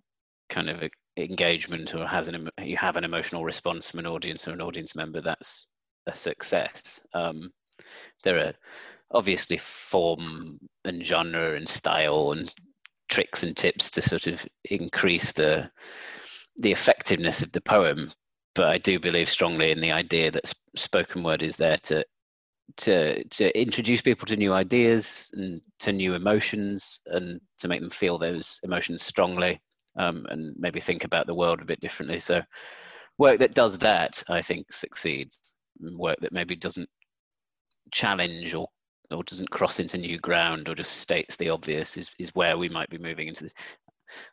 kind 0.50 0.70
of 0.70 0.84
engagement 1.18 1.94
or 1.96 2.06
has 2.08 2.28
an 2.28 2.50
you 2.62 2.78
have 2.78 2.98
an 2.98 3.04
emotional 3.04 3.44
response 3.44 3.90
from 3.90 4.00
an 4.00 4.08
audience 4.08 4.48
or 4.48 4.52
an 4.52 4.62
audience 4.62 4.96
member, 4.96 5.22
that's 5.22 5.68
a 6.08 6.16
success. 6.16 7.04
Um, 7.14 7.52
there 8.24 8.38
are 8.40 8.54
obviously 9.12 9.58
form 9.58 10.60
and 10.86 11.06
genre 11.06 11.56
and 11.56 11.68
style 11.68 12.32
and 12.32 12.54
tricks 13.10 13.44
and 13.44 13.56
tips 13.56 13.92
to 13.92 14.02
sort 14.02 14.28
of 14.28 14.46
increase 14.66 15.32
the 15.34 15.70
the 16.58 16.72
effectiveness 16.72 17.42
of 17.42 17.52
the 17.52 17.62
poem 17.62 18.12
but 18.56 18.66
i 18.66 18.78
do 18.78 19.00
believe 19.00 19.30
strongly 19.30 19.72
in 19.72 19.82
the 19.82 19.92
idea 19.92 20.30
that 20.32 20.54
spoken 20.76 21.24
word 21.24 21.44
is 21.44 21.56
there 21.56 21.78
to 21.78 22.04
to 22.78 23.24
to 23.26 23.60
introduce 23.60 24.02
people 24.02 24.26
to 24.26 24.38
new 24.38 24.54
ideas 24.54 25.30
and 25.34 25.62
to 25.80 25.92
new 25.92 26.14
emotions 26.14 27.00
and 27.08 27.40
to 27.58 27.68
make 27.68 27.82
them 27.82 27.90
feel 27.90 28.18
those 28.18 28.60
emotions 28.64 29.04
strongly 29.04 29.60
um, 29.98 30.26
and 30.30 30.56
maybe 30.58 30.80
think 30.80 31.04
about 31.04 31.28
the 31.28 31.36
world 31.36 31.62
a 31.62 31.66
bit 31.66 31.82
differently 31.82 32.20
so 32.20 32.42
work 33.18 33.40
that 33.40 33.54
does 33.54 33.78
that 33.78 34.24
i 34.30 34.42
think 34.42 34.72
succeeds 34.72 35.54
work 35.98 36.18
that 36.22 36.32
maybe 36.32 36.56
doesn't 36.56 36.90
challenge 37.92 38.54
or 38.54 38.68
or 39.12 39.24
doesn't 39.24 39.50
cross 39.50 39.80
into 39.80 39.98
new 39.98 40.18
ground 40.20 40.70
or 40.70 40.76
just 40.76 40.98
states 40.98 41.36
the 41.36 41.50
obvious 41.50 41.98
is, 41.98 42.10
is 42.18 42.34
where 42.34 42.58
we 42.58 42.70
might 42.70 42.90
be 42.90 42.98
moving 42.98 43.28
into 43.28 43.44
this. 43.44 43.54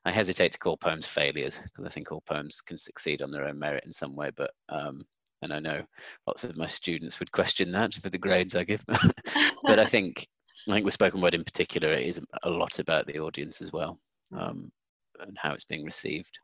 I 0.04 0.12
hesitate 0.12 0.52
to 0.52 0.58
call 0.58 0.76
poems 0.76 1.06
failures 1.06 1.60
because 1.62 1.84
I 1.84 1.88
think 1.88 2.10
all 2.10 2.22
poems 2.22 2.60
can 2.60 2.78
succeed 2.78 3.22
on 3.22 3.30
their 3.30 3.46
own 3.46 3.58
merit 3.58 3.84
in 3.84 3.92
some 3.92 4.16
way, 4.16 4.30
but 4.36 4.52
um, 4.68 5.04
and 5.42 5.52
I 5.52 5.60
know 5.60 5.82
lots 6.26 6.44
of 6.44 6.56
my 6.56 6.66
students 6.66 7.20
would 7.20 7.30
question 7.32 7.70
that 7.72 7.94
for 7.94 8.10
the 8.10 8.18
grades 8.18 8.56
I 8.56 8.64
give 8.64 8.84
but 9.62 9.78
I 9.78 9.84
think 9.86 10.26
I 10.68 10.72
think 10.72 10.84
with 10.84 10.94
spoken 10.94 11.20
word 11.20 11.34
in 11.34 11.44
particular, 11.44 11.92
it 11.92 12.06
is 12.06 12.20
a 12.42 12.50
lot 12.50 12.78
about 12.78 13.06
the 13.06 13.18
audience 13.20 13.62
as 13.62 13.72
well 13.72 13.98
um, 14.36 14.70
and 15.20 15.36
how 15.40 15.52
it's 15.52 15.64
being 15.64 15.84
received. 15.84 16.38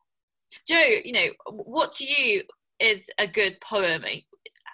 Jo, 0.69 0.81
you 1.05 1.13
know, 1.13 1.27
what 1.51 1.93
to 1.95 2.05
you 2.05 2.43
is 2.79 3.11
a 3.19 3.27
good 3.27 3.61
poem? 3.61 4.05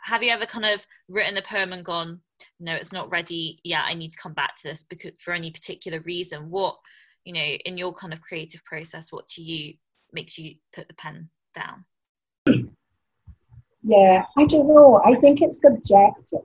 Have 0.04 0.22
you 0.22 0.30
ever 0.30 0.46
kind 0.46 0.66
of 0.66 0.86
written 1.08 1.36
a 1.36 1.42
poem 1.42 1.72
and 1.72 1.84
gone, 1.84 2.20
no 2.58 2.74
it's 2.74 2.92
not 2.92 3.10
ready 3.10 3.58
yeah 3.64 3.82
i 3.86 3.94
need 3.94 4.08
to 4.10 4.18
come 4.18 4.32
back 4.32 4.54
to 4.56 4.68
this 4.68 4.82
because 4.82 5.12
for 5.18 5.32
any 5.32 5.50
particular 5.50 6.00
reason 6.00 6.50
what 6.50 6.76
you 7.24 7.32
know 7.32 7.40
in 7.40 7.78
your 7.78 7.92
kind 7.92 8.12
of 8.12 8.20
creative 8.20 8.64
process 8.64 9.12
what 9.12 9.26
to 9.28 9.42
you 9.42 9.74
makes 10.12 10.38
you 10.38 10.54
put 10.74 10.88
the 10.88 10.94
pen 10.94 11.28
down 11.54 11.84
yeah 13.82 14.24
i 14.36 14.44
don't 14.46 14.68
know 14.68 15.00
i 15.04 15.14
think 15.20 15.40
it's 15.40 15.60
subjective 15.60 16.40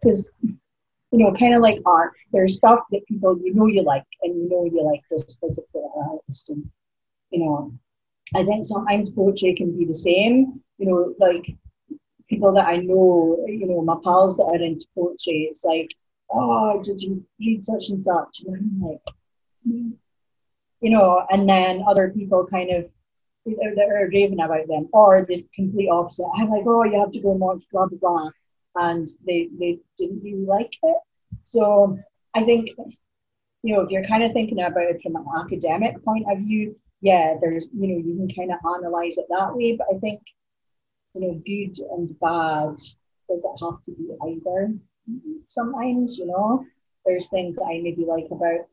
because 0.00 0.30
you 0.42 1.18
know 1.18 1.32
kind 1.34 1.54
of 1.54 1.62
like 1.62 1.78
art 1.86 2.12
there's 2.32 2.56
stuff 2.56 2.80
that 2.90 3.06
people 3.06 3.38
you 3.42 3.54
know 3.54 3.66
you 3.66 3.82
like 3.82 4.04
and 4.22 4.34
you 4.34 4.48
know 4.48 4.64
you 4.64 4.82
like 4.84 5.02
this 5.10 5.36
particular 5.36 5.86
artist 5.96 6.48
and 6.48 6.68
you 7.30 7.40
know 7.44 7.72
i 8.34 8.44
think 8.44 8.64
sometimes 8.64 9.10
poetry 9.10 9.54
can 9.54 9.76
be 9.76 9.84
the 9.84 9.94
same 9.94 10.60
you 10.78 10.86
know 10.86 11.14
like 11.18 11.46
people 12.32 12.52
that 12.54 12.66
I 12.66 12.78
know, 12.78 13.44
you 13.46 13.66
know, 13.66 13.82
my 13.82 13.96
pals 14.02 14.38
that 14.38 14.44
are 14.44 14.56
into 14.56 14.86
poetry, 14.94 15.48
it's 15.50 15.64
like, 15.64 15.94
oh, 16.30 16.80
did 16.82 17.02
you 17.02 17.22
read 17.38 17.62
such 17.62 17.90
and 17.90 18.00
such? 18.00 18.42
And 18.46 18.56
I'm 18.56 18.88
like. 18.88 19.00
You 19.64 20.90
know, 20.90 21.24
and 21.30 21.48
then 21.48 21.84
other 21.86 22.10
people 22.10 22.46
kind 22.46 22.70
of 22.70 22.90
they're, 23.44 24.04
are 24.04 24.08
raving 24.08 24.40
about 24.40 24.68
them, 24.68 24.88
or 24.92 25.24
the 25.26 25.46
complete 25.54 25.88
opposite. 25.88 26.26
I'm 26.36 26.50
like, 26.50 26.64
oh, 26.66 26.84
you 26.84 27.00
have 27.00 27.12
to 27.12 27.20
go 27.20 27.32
and 27.32 27.40
watch 27.40 27.62
blah 27.72 27.86
blah 27.86 27.98
blah, 27.98 28.30
and 28.76 29.08
they 29.26 29.48
they 29.58 29.78
didn't 29.98 30.22
really 30.22 30.44
like 30.44 30.72
it. 30.82 30.96
So 31.42 31.98
I 32.34 32.44
think, 32.44 32.68
you 33.62 33.74
know, 33.74 33.82
if 33.82 33.90
you're 33.90 34.06
kind 34.06 34.22
of 34.22 34.32
thinking 34.32 34.60
about 34.60 34.84
it 34.84 35.00
from 35.02 35.16
an 35.16 35.24
academic 35.42 36.04
point 36.04 36.26
of 36.30 36.38
view, 36.38 36.76
yeah, 37.00 37.34
there's 37.40 37.68
you 37.72 37.88
know 37.88 37.98
you 37.98 38.16
can 38.16 38.34
kind 38.34 38.52
of 38.52 38.58
analyze 38.76 39.18
it 39.18 39.26
that 39.28 39.54
way. 39.54 39.76
But 39.76 39.88
I 39.94 39.98
think 39.98 40.22
you 41.14 41.20
know, 41.20 41.42
good 41.44 41.78
and 41.90 42.18
bad 42.20 42.76
does 43.28 43.44
it 43.44 43.64
have 43.64 43.82
to 43.84 43.92
be 43.92 44.08
either? 44.26 44.74
Sometimes, 45.44 46.18
you 46.18 46.26
know, 46.26 46.64
there's 47.04 47.28
things 47.28 47.56
that 47.56 47.64
I 47.64 47.80
maybe 47.82 48.04
like 48.06 48.26
about, 48.30 48.66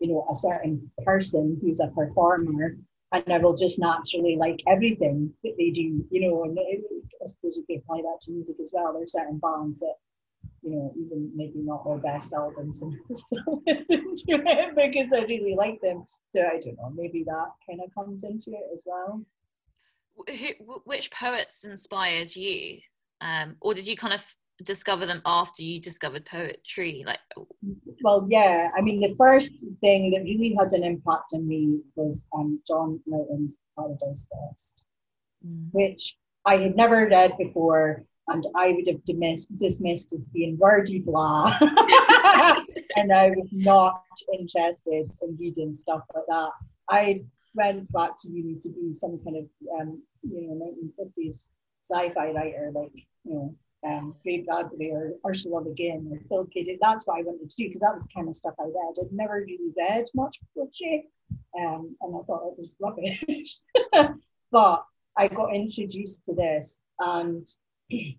you 0.00 0.08
know, 0.08 0.26
a 0.30 0.34
certain 0.34 0.90
person 1.04 1.58
who's 1.60 1.80
a 1.80 1.88
performer, 1.88 2.76
and 3.12 3.32
I 3.32 3.38
will 3.38 3.56
just 3.56 3.78
naturally 3.78 4.36
like 4.36 4.60
everything 4.66 5.32
that 5.42 5.54
they 5.58 5.70
do, 5.70 6.04
you 6.10 6.28
know, 6.28 6.44
and 6.44 6.56
it, 6.60 6.84
I 7.22 7.26
suppose 7.26 7.56
you 7.56 7.64
can 7.68 7.78
apply 7.78 8.02
that 8.02 8.18
to 8.22 8.32
music 8.32 8.56
as 8.60 8.70
well. 8.72 8.92
There's 8.92 9.12
certain 9.12 9.38
bands 9.38 9.78
that, 9.80 9.94
you 10.62 10.70
know, 10.70 10.92
even 10.96 11.30
maybe 11.34 11.60
not 11.60 11.84
their 11.84 11.98
best 11.98 12.32
albums 12.32 12.82
and 12.82 12.94
still 13.10 13.62
listen 13.66 14.14
to 14.16 14.42
it 14.46 14.76
because 14.76 15.12
I 15.12 15.24
really 15.24 15.54
like 15.56 15.80
them. 15.80 16.06
So 16.28 16.40
I 16.40 16.60
don't 16.60 16.76
know, 16.76 16.92
maybe 16.94 17.24
that 17.24 17.48
kind 17.66 17.80
of 17.82 17.94
comes 17.94 18.24
into 18.24 18.50
it 18.50 18.66
as 18.74 18.82
well. 18.84 19.24
Who, 20.28 20.82
which 20.84 21.10
poets 21.10 21.64
inspired 21.64 22.36
you? 22.36 22.80
Um, 23.20 23.56
or 23.60 23.72
did 23.72 23.88
you 23.88 23.96
kind 23.96 24.12
of 24.12 24.34
discover 24.64 25.06
them 25.06 25.22
after 25.24 25.62
you 25.62 25.80
discovered 25.80 26.26
poetry? 26.26 27.04
Like, 27.06 27.20
well, 28.02 28.26
yeah. 28.30 28.70
I 28.76 28.80
mean, 28.80 29.00
the 29.00 29.14
first 29.16 29.54
thing 29.80 30.10
that 30.10 30.22
really 30.22 30.56
had 30.58 30.72
an 30.72 30.84
impact 30.84 31.32
on 31.34 31.46
me 31.46 31.80
was 31.94 32.26
um, 32.34 32.60
John 32.66 33.00
Milton's 33.06 33.56
Paradise 33.76 34.26
Lost, 34.34 34.84
mm. 35.46 35.68
which 35.72 36.16
I 36.44 36.56
had 36.56 36.76
never 36.76 37.08
read 37.08 37.36
before, 37.38 38.04
and 38.28 38.44
I 38.56 38.72
would 38.72 38.86
have 38.88 39.04
dismissed, 39.04 39.56
dismissed 39.58 40.12
as 40.12 40.20
being 40.32 40.58
wordy 40.58 41.00
blah. 41.00 41.56
and 42.96 43.12
I 43.12 43.30
was 43.30 43.48
not 43.52 44.02
interested 44.32 45.10
in 45.22 45.36
reading 45.38 45.74
stuff 45.74 46.02
like 46.14 46.24
that. 46.28 46.50
I 46.90 47.24
went 47.54 47.90
back 47.92 48.12
to 48.20 48.30
uni 48.30 48.58
to 48.60 48.68
be 48.68 48.92
some 48.92 49.20
kind 49.24 49.36
of, 49.36 49.44
um, 49.80 50.02
you 50.22 50.48
know, 50.48 50.72
1950s 50.98 51.46
sci-fi 51.90 52.32
writer, 52.32 52.70
like, 52.74 52.92
you 53.24 53.34
know, 53.34 53.54
um, 53.86 54.14
Ray 54.24 54.44
Bradbury 54.46 54.90
or 54.90 55.12
Ursula 55.26 55.60
Le 55.60 55.72
Guin 55.72 56.08
or 56.10 56.20
Phil 56.28 56.46
K. 56.52 56.64
Dick. 56.64 56.78
That's 56.80 57.06
what 57.06 57.18
I 57.18 57.22
wanted 57.22 57.50
to 57.50 57.56
do 57.56 57.68
because 57.68 57.80
that 57.80 57.94
was 57.94 58.06
kind 58.14 58.28
of 58.28 58.36
stuff 58.36 58.54
I 58.58 58.64
read. 58.64 58.94
I'd 59.00 59.12
never 59.12 59.44
really 59.46 59.72
read 59.76 60.06
much 60.14 60.38
poetry, 60.54 61.08
um, 61.58 61.96
and 62.00 62.14
I 62.14 62.22
thought 62.26 62.52
it 62.52 62.58
was 62.58 62.76
rubbish. 62.80 63.60
but 64.50 64.84
I 65.16 65.28
got 65.28 65.54
introduced 65.54 66.24
to 66.26 66.34
this, 66.34 66.78
and 66.98 67.48
it 67.90 68.16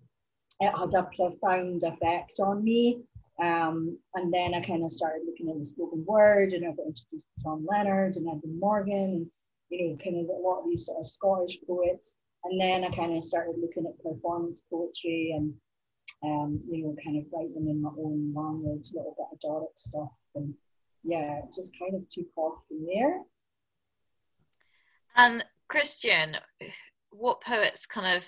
had 0.60 0.94
a 0.94 1.08
profound 1.16 1.82
effect 1.84 2.40
on 2.40 2.64
me. 2.64 3.02
Um, 3.42 3.98
and 4.14 4.32
then 4.32 4.52
I 4.52 4.60
kind 4.60 4.84
of 4.84 4.92
started 4.92 5.22
looking 5.26 5.48
at 5.48 5.58
the 5.58 5.64
spoken 5.64 6.04
word, 6.06 6.52
and 6.52 6.64
I 6.64 6.68
got 6.68 6.86
introduced 6.86 7.28
to 7.36 7.42
John 7.42 7.66
Leonard 7.66 8.16
and 8.16 8.28
Edwin 8.28 8.60
Morgan, 8.60 8.94
and 8.94 9.30
you 9.70 9.90
know, 9.90 9.96
kind 9.96 10.16
of 10.16 10.28
a 10.28 10.46
lot 10.46 10.60
of 10.60 10.68
these 10.68 10.86
sort 10.86 11.00
of 11.00 11.06
Scottish 11.06 11.58
poets. 11.66 12.16
And 12.44 12.60
then 12.60 12.84
I 12.84 12.94
kind 12.94 13.16
of 13.16 13.22
started 13.22 13.56
looking 13.60 13.86
at 13.86 14.02
performance 14.02 14.62
poetry 14.70 15.34
and, 15.36 15.52
um, 16.24 16.60
you 16.70 16.84
know, 16.84 16.96
kind 17.04 17.18
of 17.18 17.24
writing 17.32 17.68
in 17.68 17.82
my 17.82 17.90
own 17.90 18.32
language, 18.34 18.90
a 18.92 18.96
little 18.96 19.14
bit 19.16 19.26
of 19.32 19.40
Doric 19.40 19.70
stuff. 19.76 20.08
And 20.34 20.54
yeah, 21.04 21.40
just 21.54 21.72
kind 21.78 21.94
of 21.94 22.08
took 22.08 22.26
off 22.36 22.62
from 22.68 22.86
there. 22.86 23.20
And 25.16 25.44
Christian, 25.68 26.36
what 27.10 27.42
poets 27.42 27.86
kind 27.86 28.16
of 28.16 28.26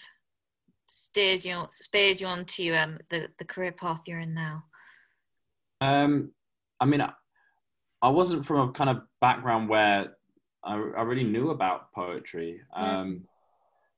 steered 0.88 1.44
you, 1.44 1.66
steered 1.70 2.20
you 2.20 2.26
onto 2.26 2.74
um, 2.74 2.98
the, 3.08 3.28
the 3.38 3.44
career 3.44 3.72
path 3.72 4.02
you're 4.06 4.20
in 4.20 4.34
now? 4.34 4.64
Um, 5.80 6.32
I 6.80 6.84
mean, 6.84 7.00
I, 7.00 7.12
I 8.02 8.10
wasn't 8.10 8.44
from 8.44 8.68
a 8.68 8.72
kind 8.72 8.90
of 8.90 9.02
background 9.20 9.68
where 9.68 10.16
I, 10.64 10.74
I 10.74 11.02
really 11.02 11.24
knew 11.24 11.50
about 11.50 11.92
poetry. 11.92 12.60
Um, 12.74 13.22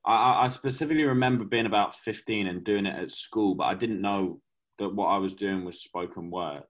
I, 0.06 0.44
I 0.44 0.46
specifically 0.48 1.04
remember 1.04 1.44
being 1.44 1.66
about 1.66 1.94
15 1.94 2.46
and 2.46 2.64
doing 2.64 2.86
it 2.86 2.98
at 2.98 3.10
school, 3.10 3.54
but 3.54 3.64
I 3.64 3.74
didn't 3.74 4.00
know 4.00 4.40
that 4.78 4.94
what 4.94 5.06
I 5.06 5.18
was 5.18 5.34
doing 5.34 5.64
was 5.64 5.82
spoken 5.82 6.30
word. 6.30 6.64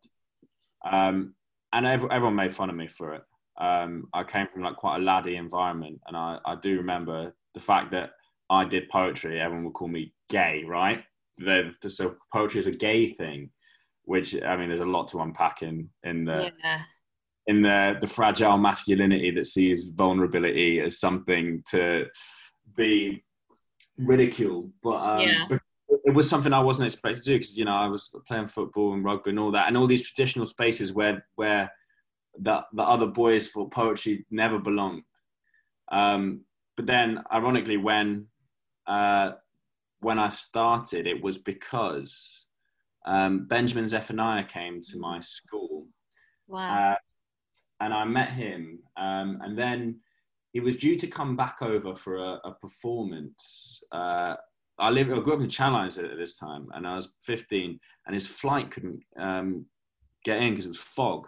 Um, 0.85 1.35
and 1.73 1.87
every, 1.87 2.09
everyone 2.11 2.37
made 2.37 2.55
fun 2.55 2.70
of 2.70 2.77
me 2.77 2.87
for 2.87 3.14
it. 3.14 3.23
Um, 3.59 4.09
I 4.12 4.25
came 4.25 4.47
from 4.53 4.62
like 4.62 4.77
quite 4.77 4.97
a 4.97 5.03
laddie 5.03 5.37
environment, 5.37 6.01
and 6.07 6.16
I, 6.16 6.38
I 6.44 6.57
do 6.57 6.77
remember 6.77 7.35
the 7.55 7.61
fact 7.61 7.92
that 7.92 8.11
I 8.51 8.64
did 8.64 8.88
poetry. 8.88 9.40
Everyone 9.40 9.64
would 9.64 9.75
call 9.75 9.88
me 9.88 10.12
gay, 10.29 10.64
right? 10.66 11.05
So 11.88 12.16
poetry 12.33 12.61
is 12.61 12.66
a 12.66 12.73
gay 12.73 13.09
thing, 13.09 13.51
which 14.05 14.40
I 14.40 14.57
mean, 14.57 14.68
there's 14.68 14.81
a 14.81 14.85
lot 14.85 15.09
to 15.09 15.20
unpack 15.20 15.62
in 15.62 15.88
in 16.03 16.25
the 16.25 16.53
yeah. 16.62 16.83
in 17.47 17.62
the 17.62 17.97
the 18.01 18.07
fragile 18.07 18.59
masculinity 18.59 19.31
that 19.33 19.47
sees 19.47 19.90
vulnerability 19.90 20.81
as 20.81 20.99
something 20.99 21.62
to 21.70 22.07
be 22.77 23.25
ridiculed, 23.99 24.71
but 24.83 24.97
um, 24.97 25.21
yeah. 25.21 25.59
it 26.05 26.15
was 26.15 26.29
something 26.29 26.53
I 26.53 26.61
wasn't 26.61 26.87
expected 26.87 27.23
to 27.25 27.31
do 27.31 27.35
because 27.37 27.57
you 27.57 27.65
know 27.65 27.75
I 27.75 27.89
was 27.89 28.15
playing 28.27 28.49
football 28.49 28.95
and 28.95 29.05
rugby 29.05 29.31
and 29.31 29.39
all 29.39 29.53
that, 29.53 29.69
and 29.69 29.77
all 29.77 29.87
these 29.87 30.09
traditional 30.09 30.47
spaces 30.47 30.93
where 30.93 31.27
where 31.37 31.71
the 32.39 32.65
the 32.73 32.83
other 32.83 33.07
boys 33.07 33.49
for 33.49 33.69
poetry 33.69 34.27
never 34.31 34.59
belonged. 34.59 35.05
Um, 35.91 36.43
but 36.77 36.87
then, 36.87 37.23
ironically, 37.33 37.77
when 37.77 38.27
uh, 38.87 39.33
when 40.01 40.19
I 40.19 40.29
started, 40.29 41.07
it 41.07 41.23
was 41.23 41.39
because 41.39 42.47
um, 43.07 43.47
Benjamin 43.47 43.89
Zephaniah 43.89 44.45
came 44.45 44.81
to 44.83 44.99
my 44.99 45.21
school. 45.21 45.87
Wow. 46.47 46.93
Uh, 46.93 46.97
and 47.81 47.93
I 47.93 48.05
met 48.05 48.31
him, 48.31 48.79
um, 48.97 49.41
and 49.43 49.59
then 49.59 50.01
he 50.55 50.61
was 50.61 50.77
due 50.77 50.97
to 50.97 51.09
come 51.09 51.37
back 51.37 51.57
over 51.61 51.97
for 51.97 52.17
a, 52.17 52.40
a 52.45 52.55
performance. 52.62 53.83
Uh, 53.90 54.37
I 54.79 54.88
live, 54.88 55.12
I 55.12 55.19
grew 55.19 55.35
up 55.35 55.40
in 55.40 55.49
Channel 55.49 55.81
at 55.83 55.95
this 56.17 56.38
time, 56.38 56.69
and 56.73 56.87
I 56.87 56.95
was 56.95 57.12
15, 57.23 57.79
and 58.07 58.14
his 58.14 58.29
flight 58.29 58.71
couldn't 58.71 59.03
um, 59.19 59.67
get 60.25 60.40
in 60.40 60.51
because 60.51 60.67
it 60.67 60.71
was 60.71 60.79
fog. 60.79 61.27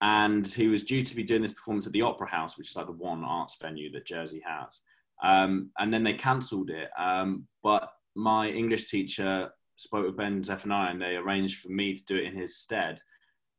And 0.00 0.44
he 0.44 0.66
was 0.66 0.82
due 0.82 1.04
to 1.04 1.16
be 1.16 1.22
doing 1.22 1.42
this 1.42 1.52
performance 1.52 1.86
at 1.86 1.92
the 1.92 2.02
Opera 2.02 2.28
House, 2.28 2.58
which 2.58 2.70
is 2.70 2.76
like 2.76 2.86
the 2.86 2.92
one 2.92 3.22
arts 3.22 3.56
venue 3.62 3.92
that 3.92 4.06
Jersey 4.06 4.42
has. 4.44 4.80
Um, 5.22 5.70
and 5.78 5.94
then 5.94 6.02
they 6.02 6.14
cancelled 6.14 6.70
it. 6.70 6.90
Um, 6.98 7.46
but 7.62 7.92
my 8.16 8.48
English 8.48 8.90
teacher 8.90 9.50
spoke 9.76 10.04
with 10.04 10.16
Ben 10.16 10.42
Zephaniah, 10.42 10.90
and 10.90 11.00
they 11.00 11.14
arranged 11.14 11.60
for 11.60 11.68
me 11.68 11.94
to 11.94 12.04
do 12.06 12.16
it 12.16 12.24
in 12.24 12.36
his 12.36 12.58
stead. 12.58 13.00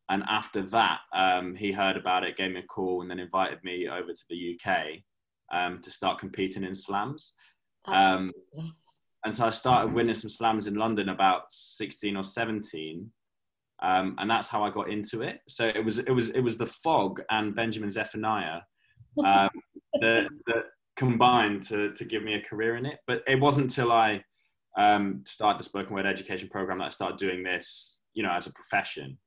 And 0.10 0.24
after 0.28 0.62
that, 0.64 1.00
um, 1.14 1.56
he 1.56 1.72
heard 1.72 1.96
about 1.96 2.24
it, 2.24 2.36
gave 2.36 2.52
me 2.52 2.62
a 2.62 2.64
call, 2.64 3.02
and 3.02 3.12
then 3.12 3.20
invited 3.20 3.64
me 3.64 3.88
over 3.88 4.12
to 4.12 4.24
the 4.30 4.60
UK 4.60 5.04
um, 5.54 5.82
to 5.82 5.92
start 5.92 6.18
competing 6.18 6.64
in 6.64 6.74
slams. 6.74 7.34
Um, 7.86 8.32
and 9.26 9.34
so 9.34 9.46
I 9.46 9.50
started 9.50 9.94
winning 9.94 10.14
some 10.14 10.30
slams 10.30 10.68
in 10.68 10.76
London 10.76 11.10
about 11.10 11.52
16 11.52 12.16
or 12.16 12.24
17. 12.24 13.12
Um, 13.82 14.16
and 14.18 14.30
that's 14.30 14.48
how 14.48 14.64
I 14.64 14.70
got 14.70 14.90
into 14.90 15.22
it. 15.22 15.40
So 15.48 15.68
it 15.68 15.84
was 15.84 16.00
it 16.00 16.12
was 16.12 16.30
it 16.30 16.42
was 16.42 16.58
the 16.58 16.66
fog 16.66 17.22
and 17.30 17.56
Benjamin 17.56 17.92
Zephaniah 17.92 18.62
um, 19.26 19.50
that, 20.02 20.28
that 20.48 20.64
combined 20.98 21.64
to 21.64 21.94
to 21.94 22.06
give 22.06 22.24
me 22.24 22.34
a 22.34 22.42
career 22.42 22.76
in 22.76 22.86
it. 22.86 23.00
But 23.08 23.24
it 23.28 23.40
wasn't 23.40 23.66
until 23.66 23.92
I 23.92 24.24
um, 24.78 25.24
started 25.26 25.60
the 25.60 25.64
spoken 25.64 25.94
word 25.96 26.06
education 26.06 26.50
program 26.50 26.80
that 26.80 26.86
I 26.86 26.90
started 26.90 27.18
doing 27.18 27.44
this, 27.44 28.00
you 28.14 28.24
know, 28.24 28.32
as 28.32 28.48
a 28.48 28.54
profession. 28.54 29.18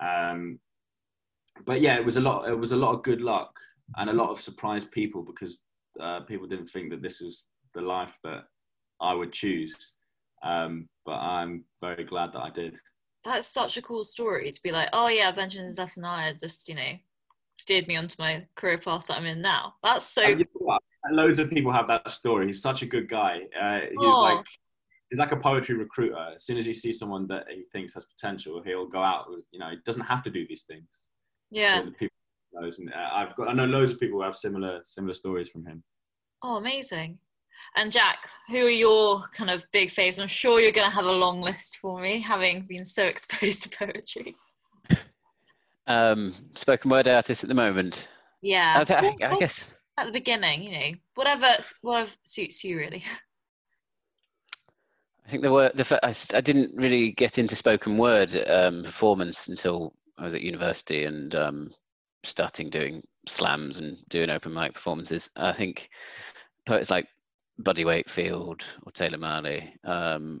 Um, 0.00 0.58
but 1.66 1.80
yeah, 1.80 1.96
it 1.96 2.04
was 2.04 2.16
a 2.16 2.20
lot. 2.20 2.48
It 2.48 2.58
was 2.58 2.72
a 2.72 2.76
lot 2.76 2.94
of 2.94 3.02
good 3.02 3.20
luck 3.20 3.58
and 3.96 4.10
a 4.10 4.14
lot 4.14 4.30
of 4.30 4.40
surprised 4.40 4.90
people 4.90 5.22
because 5.22 5.60
uh, 6.00 6.20
people 6.20 6.46
didn't 6.46 6.68
think 6.68 6.90
that 6.90 7.02
this 7.02 7.20
was 7.20 7.48
the 7.74 7.80
life 7.80 8.16
that 8.24 8.44
I 9.00 9.14
would 9.14 9.32
choose. 9.32 9.94
Um, 10.42 10.88
but 11.04 11.16
I'm 11.16 11.64
very 11.80 12.04
glad 12.04 12.32
that 12.32 12.40
I 12.40 12.50
did. 12.50 12.78
That's 13.24 13.46
such 13.46 13.76
a 13.76 13.82
cool 13.82 14.04
story 14.04 14.50
to 14.50 14.62
be 14.62 14.72
like, 14.72 14.88
oh 14.92 15.08
yeah, 15.08 15.30
Benjamin 15.30 15.74
Zephaniah 15.74 16.34
just 16.40 16.68
you 16.68 16.74
know 16.74 16.92
steered 17.54 17.86
me 17.86 17.96
onto 17.96 18.16
my 18.18 18.46
career 18.56 18.78
path 18.78 19.06
that 19.06 19.18
I'm 19.18 19.26
in 19.26 19.40
now. 19.40 19.74
That's 19.82 20.06
so. 20.06 20.22
Know 20.22 20.78
Loads 21.10 21.40
of 21.40 21.50
people 21.50 21.72
have 21.72 21.88
that 21.88 22.10
story. 22.10 22.46
He's 22.46 22.62
such 22.62 22.82
a 22.82 22.86
good 22.86 23.08
guy. 23.08 23.40
Uh, 23.60 23.80
he's 23.90 23.98
like 23.98 24.46
he's 25.12 25.18
like 25.18 25.32
a 25.32 25.36
poetry 25.36 25.76
recruiter. 25.76 26.32
As 26.34 26.44
soon 26.44 26.56
as 26.56 26.64
he 26.64 26.72
sees 26.72 26.98
someone 26.98 27.26
that 27.26 27.44
he 27.50 27.64
thinks 27.70 27.92
has 27.92 28.06
potential, 28.06 28.62
he'll 28.64 28.86
go 28.86 29.02
out. 29.02 29.28
With, 29.28 29.44
you 29.52 29.58
know, 29.58 29.68
he 29.68 29.76
doesn't 29.84 30.06
have 30.06 30.22
to 30.22 30.30
do 30.30 30.46
these 30.48 30.62
things. 30.62 31.08
Yeah. 31.50 31.82
So 31.82 31.90
people 31.90 32.16
knows, 32.54 32.78
and 32.78 32.90
uh, 32.90 33.10
I've 33.12 33.36
got 33.36 33.48
I 33.48 33.52
know 33.52 33.66
loads 33.66 33.92
of 33.92 34.00
people 34.00 34.20
who 34.20 34.24
have 34.24 34.34
similar 34.34 34.80
similar 34.84 35.12
stories 35.12 35.50
from 35.50 35.66
him. 35.66 35.84
Oh, 36.42 36.56
amazing! 36.56 37.18
And 37.76 37.92
Jack, 37.92 38.26
who 38.48 38.64
are 38.64 38.70
your 38.70 39.24
kind 39.34 39.50
of 39.50 39.62
big 39.70 39.90
faves? 39.90 40.18
I'm 40.18 40.28
sure 40.28 40.60
you're 40.60 40.72
going 40.72 40.88
to 40.88 40.96
have 40.96 41.04
a 41.04 41.12
long 41.12 41.42
list 41.42 41.76
for 41.76 42.00
me, 42.00 42.18
having 42.18 42.62
been 42.62 42.86
so 42.86 43.04
exposed 43.06 43.64
to 43.64 43.76
poetry. 43.76 44.34
Um, 45.86 46.34
spoken 46.54 46.90
word 46.90 47.06
artist 47.06 47.44
at 47.44 47.48
the 47.48 47.54
moment. 47.54 48.08
Yeah. 48.40 48.76
I, 48.78 48.84
th- 48.84 49.14
I 49.22 49.36
guess 49.38 49.70
at 49.98 50.06
the 50.06 50.12
beginning, 50.12 50.62
you 50.62 50.72
know, 50.72 50.92
whatever 51.16 51.48
whatever 51.82 52.10
suits 52.24 52.64
you 52.64 52.78
really. 52.78 53.04
I 55.26 55.28
think 55.30 55.42
there 55.42 55.52
were 55.52 55.70
the 55.74 56.00
I, 56.02 56.14
I 56.36 56.40
didn't 56.40 56.74
really 56.74 57.12
get 57.12 57.38
into 57.38 57.56
spoken 57.56 57.96
word 57.98 58.34
um, 58.48 58.82
performance 58.82 59.48
until 59.48 59.94
I 60.18 60.24
was 60.24 60.34
at 60.34 60.42
university 60.42 61.04
and 61.04 61.34
um, 61.34 61.74
starting 62.24 62.70
doing 62.70 63.02
slams 63.26 63.78
and 63.78 63.96
doing 64.08 64.30
open 64.30 64.52
mic 64.52 64.74
performances. 64.74 65.30
I 65.36 65.52
think 65.52 65.88
poets 66.66 66.90
like 66.90 67.06
Buddy 67.58 67.84
Wakefield 67.84 68.64
or 68.84 68.92
Taylor 68.92 69.18
Mali 69.18 69.74
um, 69.84 70.40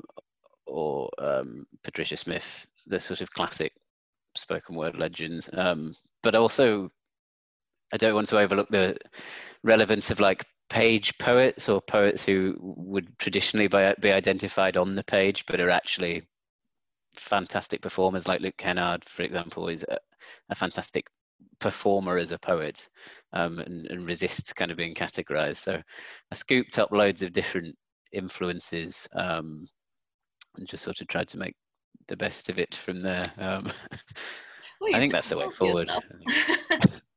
or 0.66 1.10
um, 1.18 1.66
Patricia 1.84 2.16
Smith, 2.16 2.66
the 2.86 2.98
sort 2.98 3.20
of 3.20 3.32
classic 3.32 3.72
spoken 4.34 4.76
word 4.76 4.98
legends, 4.98 5.48
um, 5.52 5.94
but 6.22 6.34
also 6.34 6.90
I 7.92 7.98
don't 7.98 8.14
want 8.14 8.28
to 8.28 8.38
overlook 8.38 8.68
the 8.70 8.96
relevance 9.62 10.10
of 10.10 10.18
like 10.20 10.44
page 10.72 11.16
poets 11.18 11.68
or 11.68 11.82
poets 11.82 12.24
who 12.24 12.56
would 12.58 13.18
traditionally 13.18 13.68
be 13.68 14.10
identified 14.10 14.78
on 14.78 14.94
the 14.94 15.04
page, 15.04 15.44
but 15.44 15.60
are 15.60 15.68
actually 15.68 16.22
fantastic 17.14 17.82
performers. 17.82 18.26
Like 18.26 18.40
Luke 18.40 18.56
Kennard, 18.56 19.04
for 19.04 19.22
example, 19.22 19.68
is 19.68 19.84
a, 19.86 19.98
a 20.48 20.54
fantastic 20.54 21.08
performer 21.58 22.16
as 22.16 22.32
a 22.32 22.38
poet 22.38 22.88
um, 23.34 23.58
and, 23.58 23.86
and, 23.88 24.08
resists 24.08 24.54
kind 24.54 24.70
of 24.70 24.78
being 24.78 24.94
categorized. 24.94 25.56
So 25.56 25.74
I 25.74 26.34
scooped 26.34 26.78
up 26.78 26.90
loads 26.90 27.22
of 27.22 27.34
different 27.34 27.76
influences 28.10 29.06
um, 29.14 29.68
and 30.56 30.66
just 30.66 30.84
sort 30.84 31.02
of 31.02 31.06
tried 31.08 31.28
to 31.28 31.38
make 31.38 31.54
the 32.08 32.16
best 32.16 32.48
of 32.48 32.58
it 32.58 32.74
from 32.74 33.02
there. 33.02 33.26
Um, 33.36 33.70
well, 34.80 34.96
I 34.96 35.00
think 35.00 35.12
that's 35.12 35.28
the 35.28 35.36
way 35.36 35.50
forward. 35.50 35.90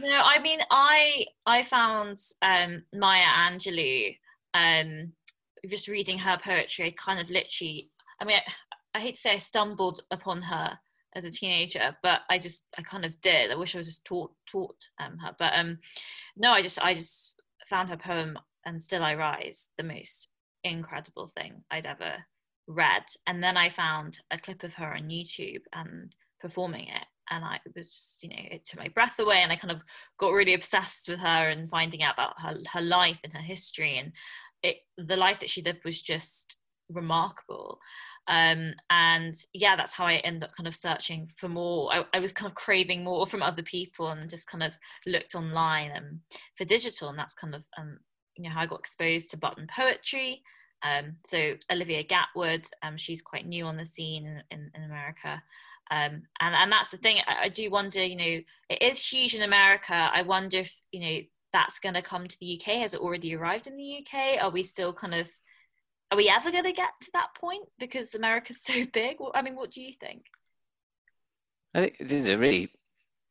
no, 0.00 0.22
I 0.24 0.38
mean, 0.38 0.60
I 0.70 1.26
I 1.46 1.62
found 1.62 2.18
um, 2.42 2.82
Maya 2.94 3.26
Angelou 3.48 4.16
um, 4.54 5.12
just 5.68 5.88
reading 5.88 6.18
her 6.18 6.38
poetry. 6.42 6.92
Kind 6.92 7.20
of 7.20 7.30
literally, 7.30 7.90
I 8.20 8.24
mean, 8.24 8.36
I, 8.36 8.98
I 8.98 9.00
hate 9.00 9.14
to 9.14 9.20
say 9.20 9.32
I 9.34 9.38
stumbled 9.38 10.00
upon 10.10 10.42
her 10.42 10.78
as 11.14 11.24
a 11.24 11.30
teenager, 11.30 11.96
but 12.02 12.20
I 12.30 12.38
just 12.38 12.64
I 12.78 12.82
kind 12.82 13.04
of 13.04 13.20
did. 13.20 13.50
I 13.50 13.56
wish 13.56 13.74
I 13.74 13.78
was 13.78 13.88
just 13.88 14.04
taught 14.04 14.32
taught 14.46 14.88
um, 15.00 15.18
her, 15.18 15.34
but 15.38 15.52
um, 15.54 15.78
no, 16.36 16.52
I 16.52 16.62
just 16.62 16.82
I 16.84 16.94
just 16.94 17.40
found 17.68 17.88
her 17.88 17.96
poem 17.96 18.38
"And 18.64 18.80
Still 18.80 19.02
I 19.02 19.14
Rise" 19.14 19.68
the 19.78 19.84
most 19.84 20.30
incredible 20.62 21.26
thing 21.26 21.64
I'd 21.70 21.86
ever 21.86 22.14
read, 22.66 23.04
and 23.26 23.42
then 23.42 23.56
I 23.56 23.70
found 23.70 24.20
a 24.30 24.38
clip 24.38 24.62
of 24.62 24.74
her 24.74 24.94
on 24.94 25.08
YouTube 25.08 25.62
and 25.72 26.14
performing 26.40 26.88
it, 26.88 27.06
and 27.30 27.44
I 27.44 27.60
was 27.74 27.88
just 27.88 28.22
you 28.22 28.28
know 28.30 28.36
it 28.38 28.64
took 28.64 28.80
my 28.80 28.88
breath 28.88 29.18
away, 29.18 29.38
and 29.38 29.52
I 29.52 29.56
kind 29.56 29.72
of 29.72 29.82
got 30.18 30.30
really 30.30 30.54
obsessed 30.54 31.08
with 31.08 31.18
her 31.18 31.48
and 31.48 31.70
finding 31.70 32.02
out 32.02 32.14
about 32.14 32.40
her 32.40 32.56
her 32.72 32.80
life 32.80 33.18
and 33.24 33.32
her 33.32 33.40
history, 33.40 33.98
and 33.98 34.12
it 34.62 34.76
the 34.98 35.16
life 35.16 35.40
that 35.40 35.50
she 35.50 35.62
lived 35.62 35.84
was 35.84 36.00
just 36.00 36.56
remarkable. 36.90 37.78
Um, 38.28 38.72
and 38.90 39.36
yeah 39.54 39.76
that's 39.76 39.94
how 39.94 40.04
i 40.04 40.16
end 40.16 40.42
up 40.42 40.50
kind 40.52 40.66
of 40.66 40.74
searching 40.74 41.30
for 41.36 41.48
more. 41.48 41.94
I, 41.94 42.04
I, 42.12 42.18
was 42.18 42.32
kind 42.32 42.50
of 42.50 42.56
craving 42.56 43.04
more 43.04 43.24
from 43.24 43.40
other 43.40 43.62
people 43.62 44.08
and 44.08 44.28
just 44.28 44.48
kind 44.48 44.64
of 44.64 44.76
looked 45.06 45.36
online 45.36 45.92
um, 45.96 46.20
for 46.56 46.64
digital 46.64 47.08
and 47.08 47.16
that's 47.16 47.34
kind 47.34 47.54
of 47.54 47.62
um, 47.78 47.98
you 48.36 48.42
know 48.42 48.50
how 48.50 48.62
i 48.62 48.66
got 48.66 48.80
exposed 48.80 49.30
to 49.30 49.38
button 49.38 49.68
poetry. 49.68 50.42
Um, 50.82 51.16
so 51.24 51.52
olivia 51.70 52.02
gatwood 52.02 52.68
um, 52.82 52.96
she's 52.96 53.22
quite 53.22 53.46
new 53.46 53.64
on 53.64 53.76
the 53.76 53.86
scene 53.86 54.42
in, 54.50 54.72
in 54.74 54.82
america 54.82 55.40
um, 55.90 56.22
and, 56.40 56.54
and 56.54 56.72
that's 56.72 56.90
the 56.90 56.96
thing 56.96 57.18
I, 57.26 57.44
I 57.44 57.48
do 57.48 57.70
wonder 57.70 58.04
you 58.04 58.16
know 58.16 58.40
it 58.70 58.82
is 58.82 59.06
huge 59.06 59.34
in 59.34 59.42
america 59.42 59.94
i 59.94 60.22
wonder 60.22 60.58
if 60.58 60.80
you 60.92 61.00
know 61.00 61.20
that's 61.52 61.78
going 61.78 61.94
to 61.94 62.02
come 62.02 62.26
to 62.26 62.36
the 62.40 62.60
uk 62.60 62.74
has 62.74 62.94
it 62.94 63.00
already 63.00 63.34
arrived 63.34 63.66
in 63.66 63.76
the 63.76 63.98
uk 63.98 64.42
are 64.42 64.50
we 64.50 64.62
still 64.62 64.92
kind 64.92 65.14
of 65.14 65.30
are 66.10 66.16
we 66.16 66.28
ever 66.28 66.50
going 66.50 66.64
to 66.64 66.72
get 66.72 66.90
to 67.02 67.10
that 67.14 67.34
point 67.38 67.64
because 67.78 68.14
America's 68.14 68.62
so 68.62 68.84
big? 68.92 69.16
I 69.34 69.42
mean, 69.42 69.56
what 69.56 69.72
do 69.72 69.82
you 69.82 69.92
think? 69.98 70.24
I 71.74 71.80
think 71.80 71.96
this 72.00 72.12
is 72.12 72.28
a 72.28 72.38
really 72.38 72.70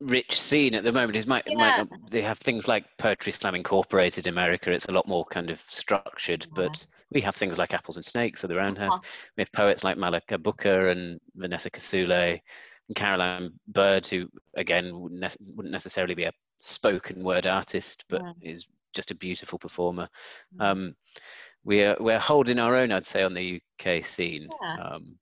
rich 0.01 0.39
scene 0.39 0.75
at 0.75 0.83
the 0.83 0.91
moment. 0.91 1.17
It 1.17 1.27
might, 1.27 1.43
yeah. 1.47 1.57
might 1.57 1.77
not, 1.77 2.11
they 2.11 2.21
have 2.21 2.37
things 2.37 2.67
like 2.67 2.85
Poetry 2.97 3.31
Slam 3.31 3.55
Incorporated 3.55 4.27
in 4.27 4.33
America. 4.33 4.71
It's 4.71 4.85
a 4.85 4.91
lot 4.91 5.07
more 5.07 5.25
kind 5.25 5.49
of 5.49 5.61
structured, 5.67 6.45
yeah. 6.45 6.51
but 6.55 6.85
we 7.11 7.21
have 7.21 7.35
things 7.35 7.57
like 7.57 7.73
Apples 7.73 7.97
and 7.97 8.05
Snakes 8.05 8.43
at 8.43 8.49
the 8.49 8.55
Roundhouse. 8.55 8.95
Uh-huh. 8.95 9.31
We 9.37 9.41
have 9.41 9.51
poets 9.51 9.83
like 9.83 9.97
malika 9.97 10.37
Booker 10.37 10.89
and 10.89 11.19
Vanessa 11.35 11.69
Kisuule 11.69 12.41
and 12.87 12.95
Caroline 12.95 13.53
Bird, 13.67 14.05
who 14.07 14.29
again 14.55 14.99
wouldn't, 14.99 15.21
ne- 15.21 15.45
wouldn't 15.55 15.73
necessarily 15.73 16.13
be 16.13 16.25
a 16.25 16.33
spoken 16.57 17.23
word 17.23 17.47
artist, 17.47 18.05
but 18.09 18.21
yeah. 18.21 18.51
is 18.51 18.67
just 18.93 19.11
a 19.11 19.15
beautiful 19.15 19.59
performer. 19.59 20.09
Mm. 20.57 20.65
Um, 20.65 20.95
we're 21.63 21.97
we're 21.99 22.19
holding 22.19 22.59
our 22.59 22.75
own, 22.75 22.91
I'd 22.91 23.05
say, 23.05 23.23
on 23.23 23.33
the 23.33 23.61
UK 23.79 24.03
scene. 24.05 24.47
Yeah. 24.61 24.75
Um, 24.75 25.17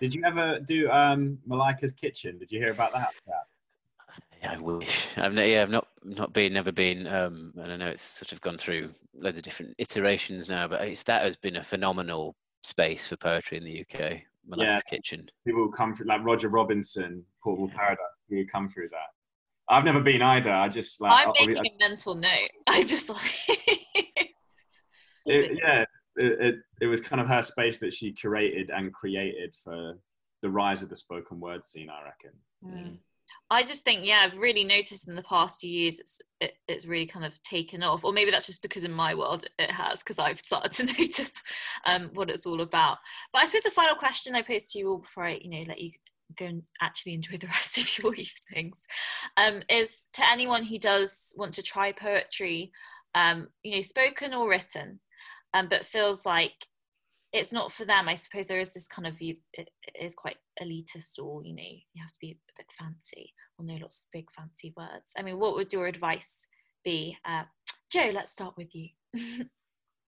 Did 0.00 0.14
you 0.14 0.24
ever 0.24 0.60
do 0.60 0.90
um, 0.90 1.38
Malika's 1.46 1.92
Kitchen? 1.92 2.38
Did 2.38 2.50
you 2.50 2.58
hear 2.58 2.72
about 2.72 2.92
that? 2.92 3.10
Yeah, 4.42 4.52
I 4.52 4.58
wish. 4.58 5.08
I've 5.16 5.34
not, 5.34 5.48
yeah, 5.48 5.62
I've 5.62 5.70
not 5.70 5.88
not 6.04 6.32
been, 6.32 6.52
never 6.52 6.72
been, 6.72 7.06
um, 7.06 7.52
and 7.56 7.72
I 7.72 7.76
know 7.76 7.88
it's 7.88 8.02
sort 8.02 8.32
of 8.32 8.40
gone 8.40 8.58
through 8.58 8.90
loads 9.14 9.36
of 9.36 9.42
different 9.42 9.74
iterations 9.78 10.48
now, 10.48 10.68
but 10.68 10.80
it's, 10.82 11.02
that 11.04 11.22
has 11.22 11.36
been 11.36 11.56
a 11.56 11.62
phenomenal 11.62 12.36
space 12.62 13.08
for 13.08 13.16
poetry 13.16 13.58
in 13.58 13.64
the 13.64 13.80
UK. 13.80 14.22
Malika's 14.48 14.66
yeah, 14.66 14.80
Kitchen. 14.88 15.28
People 15.46 15.62
will 15.62 15.72
come 15.72 15.94
through, 15.94 16.06
like 16.06 16.24
Roger 16.24 16.48
Robinson, 16.48 17.24
Portable 17.42 17.70
Paradise. 17.74 17.98
People 18.28 18.50
come 18.50 18.68
through 18.68 18.88
that. 18.90 19.08
I've 19.68 19.84
never 19.84 20.00
been 20.00 20.22
either. 20.22 20.52
I 20.52 20.68
just 20.68 21.00
like. 21.00 21.26
I'm 21.26 21.32
making 21.46 21.58
I, 21.58 21.68
a 21.68 21.88
mental 21.88 22.14
note. 22.14 22.50
I'm 22.68 22.86
just 22.86 23.08
like. 23.10 23.48
it, 25.26 25.58
yeah, 25.62 25.84
it, 26.16 26.40
it, 26.40 26.56
it 26.80 26.86
was 26.86 27.00
kind 27.00 27.20
of 27.20 27.28
her 27.28 27.42
space 27.42 27.78
that 27.78 27.92
she 27.92 28.12
curated 28.12 28.68
and 28.74 28.94
created 28.94 29.54
for 29.62 29.98
the 30.40 30.48
rise 30.48 30.82
of 30.82 30.88
the 30.88 30.96
spoken 30.96 31.40
word 31.40 31.62
scene. 31.64 31.90
I 31.90 32.02
reckon. 32.04 32.30
Mm. 32.64 32.98
I 33.50 33.62
just 33.62 33.84
think, 33.84 34.06
yeah, 34.06 34.20
I've 34.24 34.38
really 34.38 34.64
noticed 34.64 35.08
in 35.08 35.14
the 35.14 35.22
past 35.22 35.60
few 35.60 35.70
years 35.70 36.00
it's 36.00 36.20
it, 36.40 36.54
it's 36.68 36.86
really 36.86 37.06
kind 37.06 37.24
of 37.24 37.40
taken 37.42 37.82
off, 37.82 38.04
or 38.04 38.12
maybe 38.12 38.30
that's 38.30 38.46
just 38.46 38.62
because 38.62 38.84
in 38.84 38.92
my 38.92 39.14
world 39.14 39.44
it 39.58 39.70
has, 39.70 40.00
because 40.00 40.18
I've 40.18 40.38
started 40.38 40.72
to 40.72 40.84
notice 40.98 41.42
um, 41.86 42.10
what 42.14 42.30
it's 42.30 42.46
all 42.46 42.60
about. 42.60 42.98
But 43.32 43.42
I 43.42 43.46
suppose 43.46 43.62
the 43.62 43.70
final 43.70 43.96
question 43.96 44.34
I 44.34 44.42
pose 44.42 44.66
to 44.66 44.78
you 44.78 44.90
all 44.90 44.98
before 44.98 45.24
I, 45.24 45.40
you 45.42 45.50
know, 45.50 45.64
let 45.66 45.80
you 45.80 45.90
go 46.38 46.46
and 46.46 46.62
actually 46.80 47.14
enjoy 47.14 47.38
the 47.38 47.46
rest 47.48 47.78
of 47.78 47.98
your 47.98 48.14
evenings, 48.14 48.86
um, 49.36 49.62
is 49.68 50.08
to 50.14 50.30
anyone 50.30 50.64
who 50.64 50.78
does 50.78 51.34
want 51.36 51.54
to 51.54 51.62
try 51.62 51.92
poetry, 51.92 52.72
um, 53.14 53.48
you 53.62 53.74
know, 53.74 53.80
spoken 53.80 54.34
or 54.34 54.48
written 54.48 55.00
um, 55.54 55.68
but 55.68 55.84
feels 55.84 56.26
like 56.26 56.54
it's 57.32 57.52
not 57.52 57.72
for 57.72 57.84
them. 57.84 58.08
I 58.08 58.14
suppose 58.14 58.46
there 58.46 58.60
is 58.60 58.72
this 58.72 58.86
kind 58.86 59.06
of 59.06 59.18
view, 59.18 59.36
it, 59.52 59.70
is 60.00 60.14
quite 60.14 60.36
elitist, 60.62 61.18
or 61.22 61.44
you 61.44 61.54
know, 61.54 61.62
you 61.62 62.02
have 62.02 62.10
to 62.10 62.16
be 62.20 62.32
a 62.32 62.52
bit 62.56 62.72
fancy 62.72 63.32
or 63.58 63.64
know 63.64 63.78
lots 63.80 64.00
of 64.00 64.06
big 64.12 64.30
fancy 64.30 64.72
words. 64.76 65.12
I 65.16 65.22
mean, 65.22 65.38
what 65.38 65.54
would 65.54 65.72
your 65.72 65.86
advice 65.86 66.46
be? 66.84 67.16
Uh, 67.24 67.44
Jo, 67.90 68.10
let's 68.12 68.32
start 68.32 68.54
with 68.56 68.74
you. 68.74 68.88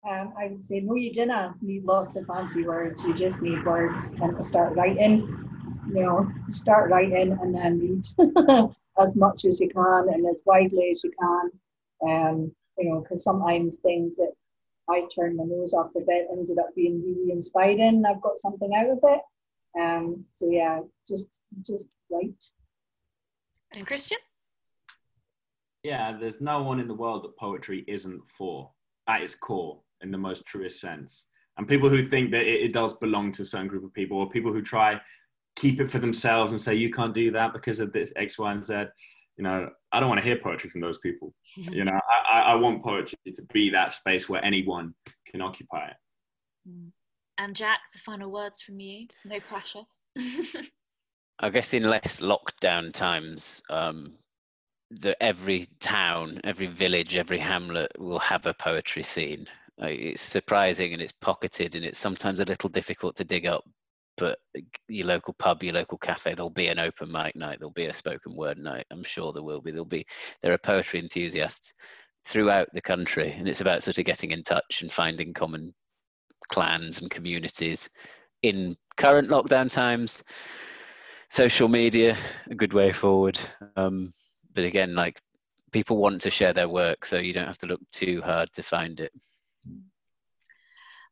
um, 0.10 0.34
I 0.38 0.48
would 0.50 0.66
say, 0.66 0.80
no, 0.80 0.96
you 0.96 1.14
do 1.14 1.26
not 1.26 1.62
need 1.62 1.86
lots 1.86 2.16
of 2.16 2.26
fancy 2.26 2.66
words. 2.66 3.04
You 3.04 3.14
just 3.14 3.42
need 3.42 3.66
words 3.66 4.14
and 4.22 4.46
start 4.46 4.76
writing. 4.76 5.44
You 5.88 6.04
know, 6.04 6.32
start 6.52 6.90
writing 6.90 7.38
and 7.42 7.56
then 7.56 7.80
read 7.80 8.70
as 9.00 9.16
much 9.16 9.46
as 9.46 9.60
you 9.60 9.70
can 9.70 10.08
and 10.14 10.26
as 10.28 10.36
widely 10.46 10.90
as 10.92 11.04
you 11.04 11.12
can. 11.20 11.52
Um, 12.08 12.52
you 12.78 12.90
know, 12.90 13.02
because 13.02 13.24
sometimes 13.24 13.78
things 13.78 14.18
that 14.18 14.34
I 14.90 15.04
turned 15.14 15.38
my 15.38 15.44
nose 15.44 15.74
off 15.74 15.92
the 15.94 16.02
bit 16.02 16.28
ended 16.32 16.60
up 16.60 16.74
being 16.76 17.02
really 17.02 17.32
inspiring. 17.32 18.04
I've 18.08 18.22
got 18.22 18.38
something 18.38 18.72
out 18.76 18.90
of 18.90 19.00
it. 19.04 19.22
Um, 19.80 20.26
so 20.34 20.50
yeah, 20.50 20.80
just 21.08 21.38
just 21.62 21.96
write. 22.10 22.44
And 23.72 23.86
Christian? 23.86 24.18
Yeah, 25.84 26.18
there's 26.18 26.42
no 26.42 26.64
one 26.64 26.80
in 26.80 26.88
the 26.88 26.94
world 26.94 27.24
that 27.24 27.38
poetry 27.38 27.84
isn't 27.88 28.22
for 28.30 28.72
at 29.08 29.22
its 29.22 29.36
core 29.36 29.82
in 30.02 30.12
the 30.12 30.18
most 30.18 30.46
truest 30.46 30.80
sense. 30.80 31.28
And 31.58 31.68
people 31.68 31.90
who 31.90 32.06
think 32.06 32.32
that 32.32 32.42
it, 32.42 32.62
it 32.62 32.74
does 32.74 32.94
belong 32.98 33.32
to 33.34 33.44
a 33.44 33.46
certain 33.46 33.68
group 33.68 33.84
of 33.84 33.94
people, 33.94 34.18
or 34.18 34.30
people 34.30 34.54
who 34.54 34.62
try 34.62 35.00
keep 35.56 35.82
it 35.82 35.90
for 35.90 36.00
themselves 36.00 36.52
and 36.52 36.62
say 36.62 36.76
you 36.76 36.92
can't 36.92 37.14
do 37.14 37.32
that 37.32 37.52
because 37.52 37.80
of 37.80 37.92
this 37.92 38.14
X, 38.16 38.38
Y, 38.38 38.52
and 38.52 38.64
Z 38.64 38.86
you 39.38 39.44
know, 39.44 39.70
I 39.92 40.00
don't 40.00 40.10
want 40.10 40.20
to 40.20 40.26
hear 40.26 40.38
poetry 40.38 40.70
from 40.70 40.82
those 40.82 40.98
people. 40.98 41.34
you 41.56 41.86
know, 41.86 42.00
I, 42.32 42.40
I 42.40 42.56
want 42.56 42.84
poetry 42.84 43.18
to 43.34 43.42
be 43.54 43.70
that 43.70 43.94
space 43.94 44.28
where 44.28 44.44
anyone 44.44 44.94
can 45.26 45.42
occupy 45.42 45.88
it. 45.88 45.96
Mm. 46.70 46.92
And 47.38 47.56
Jack, 47.56 47.80
the 47.94 48.00
final 48.00 48.32
words 48.32 48.64
from 48.64 48.80
you. 48.80 49.08
No 49.24 49.40
pressure. 49.40 49.84
I 51.40 51.50
guess 51.52 51.74
in 51.76 51.84
less 51.84 52.20
lockdown 52.20 52.92
times, 52.92 53.62
um, 53.70 54.14
that 54.90 55.22
every 55.22 55.68
town, 55.80 56.42
every 56.44 56.66
village, 56.66 57.16
every 57.16 57.38
hamlet 57.38 57.92
will 58.00 58.20
have 58.20 58.48
a 58.48 58.56
poetry 58.56 59.04
scene. 59.04 59.46
it's 59.80 60.22
surprising 60.22 60.94
and 60.94 61.02
it's 61.02 61.14
pocketed 61.22 61.76
and 61.76 61.86
it's 61.86 62.00
sometimes 62.00 62.40
a 62.40 62.46
little 62.46 62.70
difficult 62.70 63.16
to 63.18 63.24
dig 63.24 63.46
up 63.46 63.64
but 64.18 64.40
your 64.88 65.08
local 65.08 65.34
pub, 65.34 65.64
your 65.64 65.74
local 65.74 65.98
cafe, 65.98 66.34
there'll 66.34 66.50
be 66.50 66.68
an 66.68 66.80
open 66.80 67.12
mic 67.12 67.36
night, 67.36 67.60
there'll 67.60 67.72
be 67.72 67.86
a 67.86 67.94
spoken 67.94 68.36
word 68.36 68.58
night. 68.58 68.86
I'm 68.92 69.04
sure 69.04 69.32
there 69.32 69.44
will 69.44 69.62
be. 69.62 69.72
There'll 69.72 69.86
be 69.86 70.06
there 70.42 70.54
are 70.54 70.58
poetry 70.58 71.00
enthusiasts 71.00 71.74
throughout 72.26 72.68
the 72.74 72.82
country, 72.82 73.32
and 73.38 73.48
it's 73.48 73.62
about 73.62 73.84
sort 73.84 73.98
of 73.98 74.06
getting 74.06 74.32
in 74.32 74.44
touch 74.44 74.82
and 74.82 74.92
finding 74.92 75.34
common 75.34 75.74
clans 76.50 77.02
and 77.02 77.12
communities 77.12 77.90
in 78.42 78.76
current 78.98 79.30
lockdown 79.30 79.72
times. 79.72 80.24
Social 81.30 81.68
media, 81.68 82.16
a 82.50 82.56
good 82.56 82.74
way 82.74 82.92
forward. 82.92 83.40
Um, 83.76 84.14
but 84.54 84.64
again, 84.64 84.96
like 84.96 85.22
people 85.72 85.98
want 85.98 86.22
to 86.22 86.32
share 86.32 86.54
their 86.54 86.70
work, 86.70 87.06
so 87.06 87.18
you 87.18 87.34
don't 87.34 87.48
have 87.48 87.58
to 87.60 87.68
look 87.68 87.82
too 87.92 88.22
hard 88.22 88.52
to 88.54 88.64
find 88.64 89.00
it. 89.00 89.12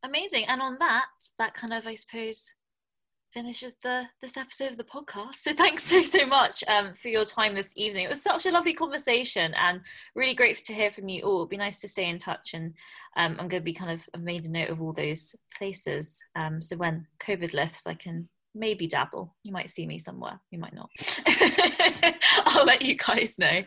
Amazing. 0.04 0.46
And 0.48 0.62
on 0.62 0.78
that, 0.80 1.06
that 1.40 1.54
kind 1.54 1.74
of, 1.74 1.88
I 1.88 1.96
suppose, 1.96 2.54
finishes 3.34 3.76
the 3.84 4.06
this 4.22 4.38
episode 4.38 4.72
of 4.72 4.78
the 4.78 4.84
podcast. 4.84 5.36
So 5.36 5.54
thanks 5.58 5.84
so 5.84 6.02
so 6.02 6.26
much 6.26 6.64
um, 6.68 6.94
for 6.94 7.10
your 7.10 7.26
time 7.26 7.56
this 7.56 7.72
evening. 7.76 8.06
It 8.06 8.10
was 8.10 8.22
such 8.22 8.46
a 8.46 8.52
lovely 8.52 8.74
conversation 8.74 9.54
and 9.60 9.82
really 10.16 10.34
great 10.34 10.64
to 10.66 10.74
hear 10.74 10.90
from 10.90 11.10
you 11.10 11.24
all. 11.24 11.40
It'd 11.40 11.50
be 11.50 11.58
nice 11.58 11.80
to 11.82 11.88
stay 11.88 12.10
in 12.10 12.20
touch, 12.20 12.54
and 12.54 12.74
um, 13.18 13.34
I'm 13.40 13.48
going 13.48 13.62
to 13.62 13.66
be 13.66 13.74
kind 13.74 13.92
of 13.92 14.08
I've 14.14 14.22
made 14.22 14.46
a 14.48 14.52
note 14.52 14.70
of 14.70 14.82
all 14.82 14.94
those 14.94 15.36
places. 15.56 16.22
Um, 16.36 16.62
so 16.62 16.78
when 16.78 17.08
COVID 17.20 17.54
lifts, 17.54 17.88
I 17.88 17.94
can 17.94 18.28
maybe 18.54 18.88
dabble. 18.88 19.36
You 19.44 19.52
might 19.52 19.70
see 19.70 19.86
me 19.86 19.98
somewhere. 19.98 20.40
You 20.52 20.60
might 20.60 20.74
not. 20.74 20.90
I'll 22.46 22.66
let 22.66 22.82
you 22.82 22.96
guys 22.96 23.38
know. 23.38 23.64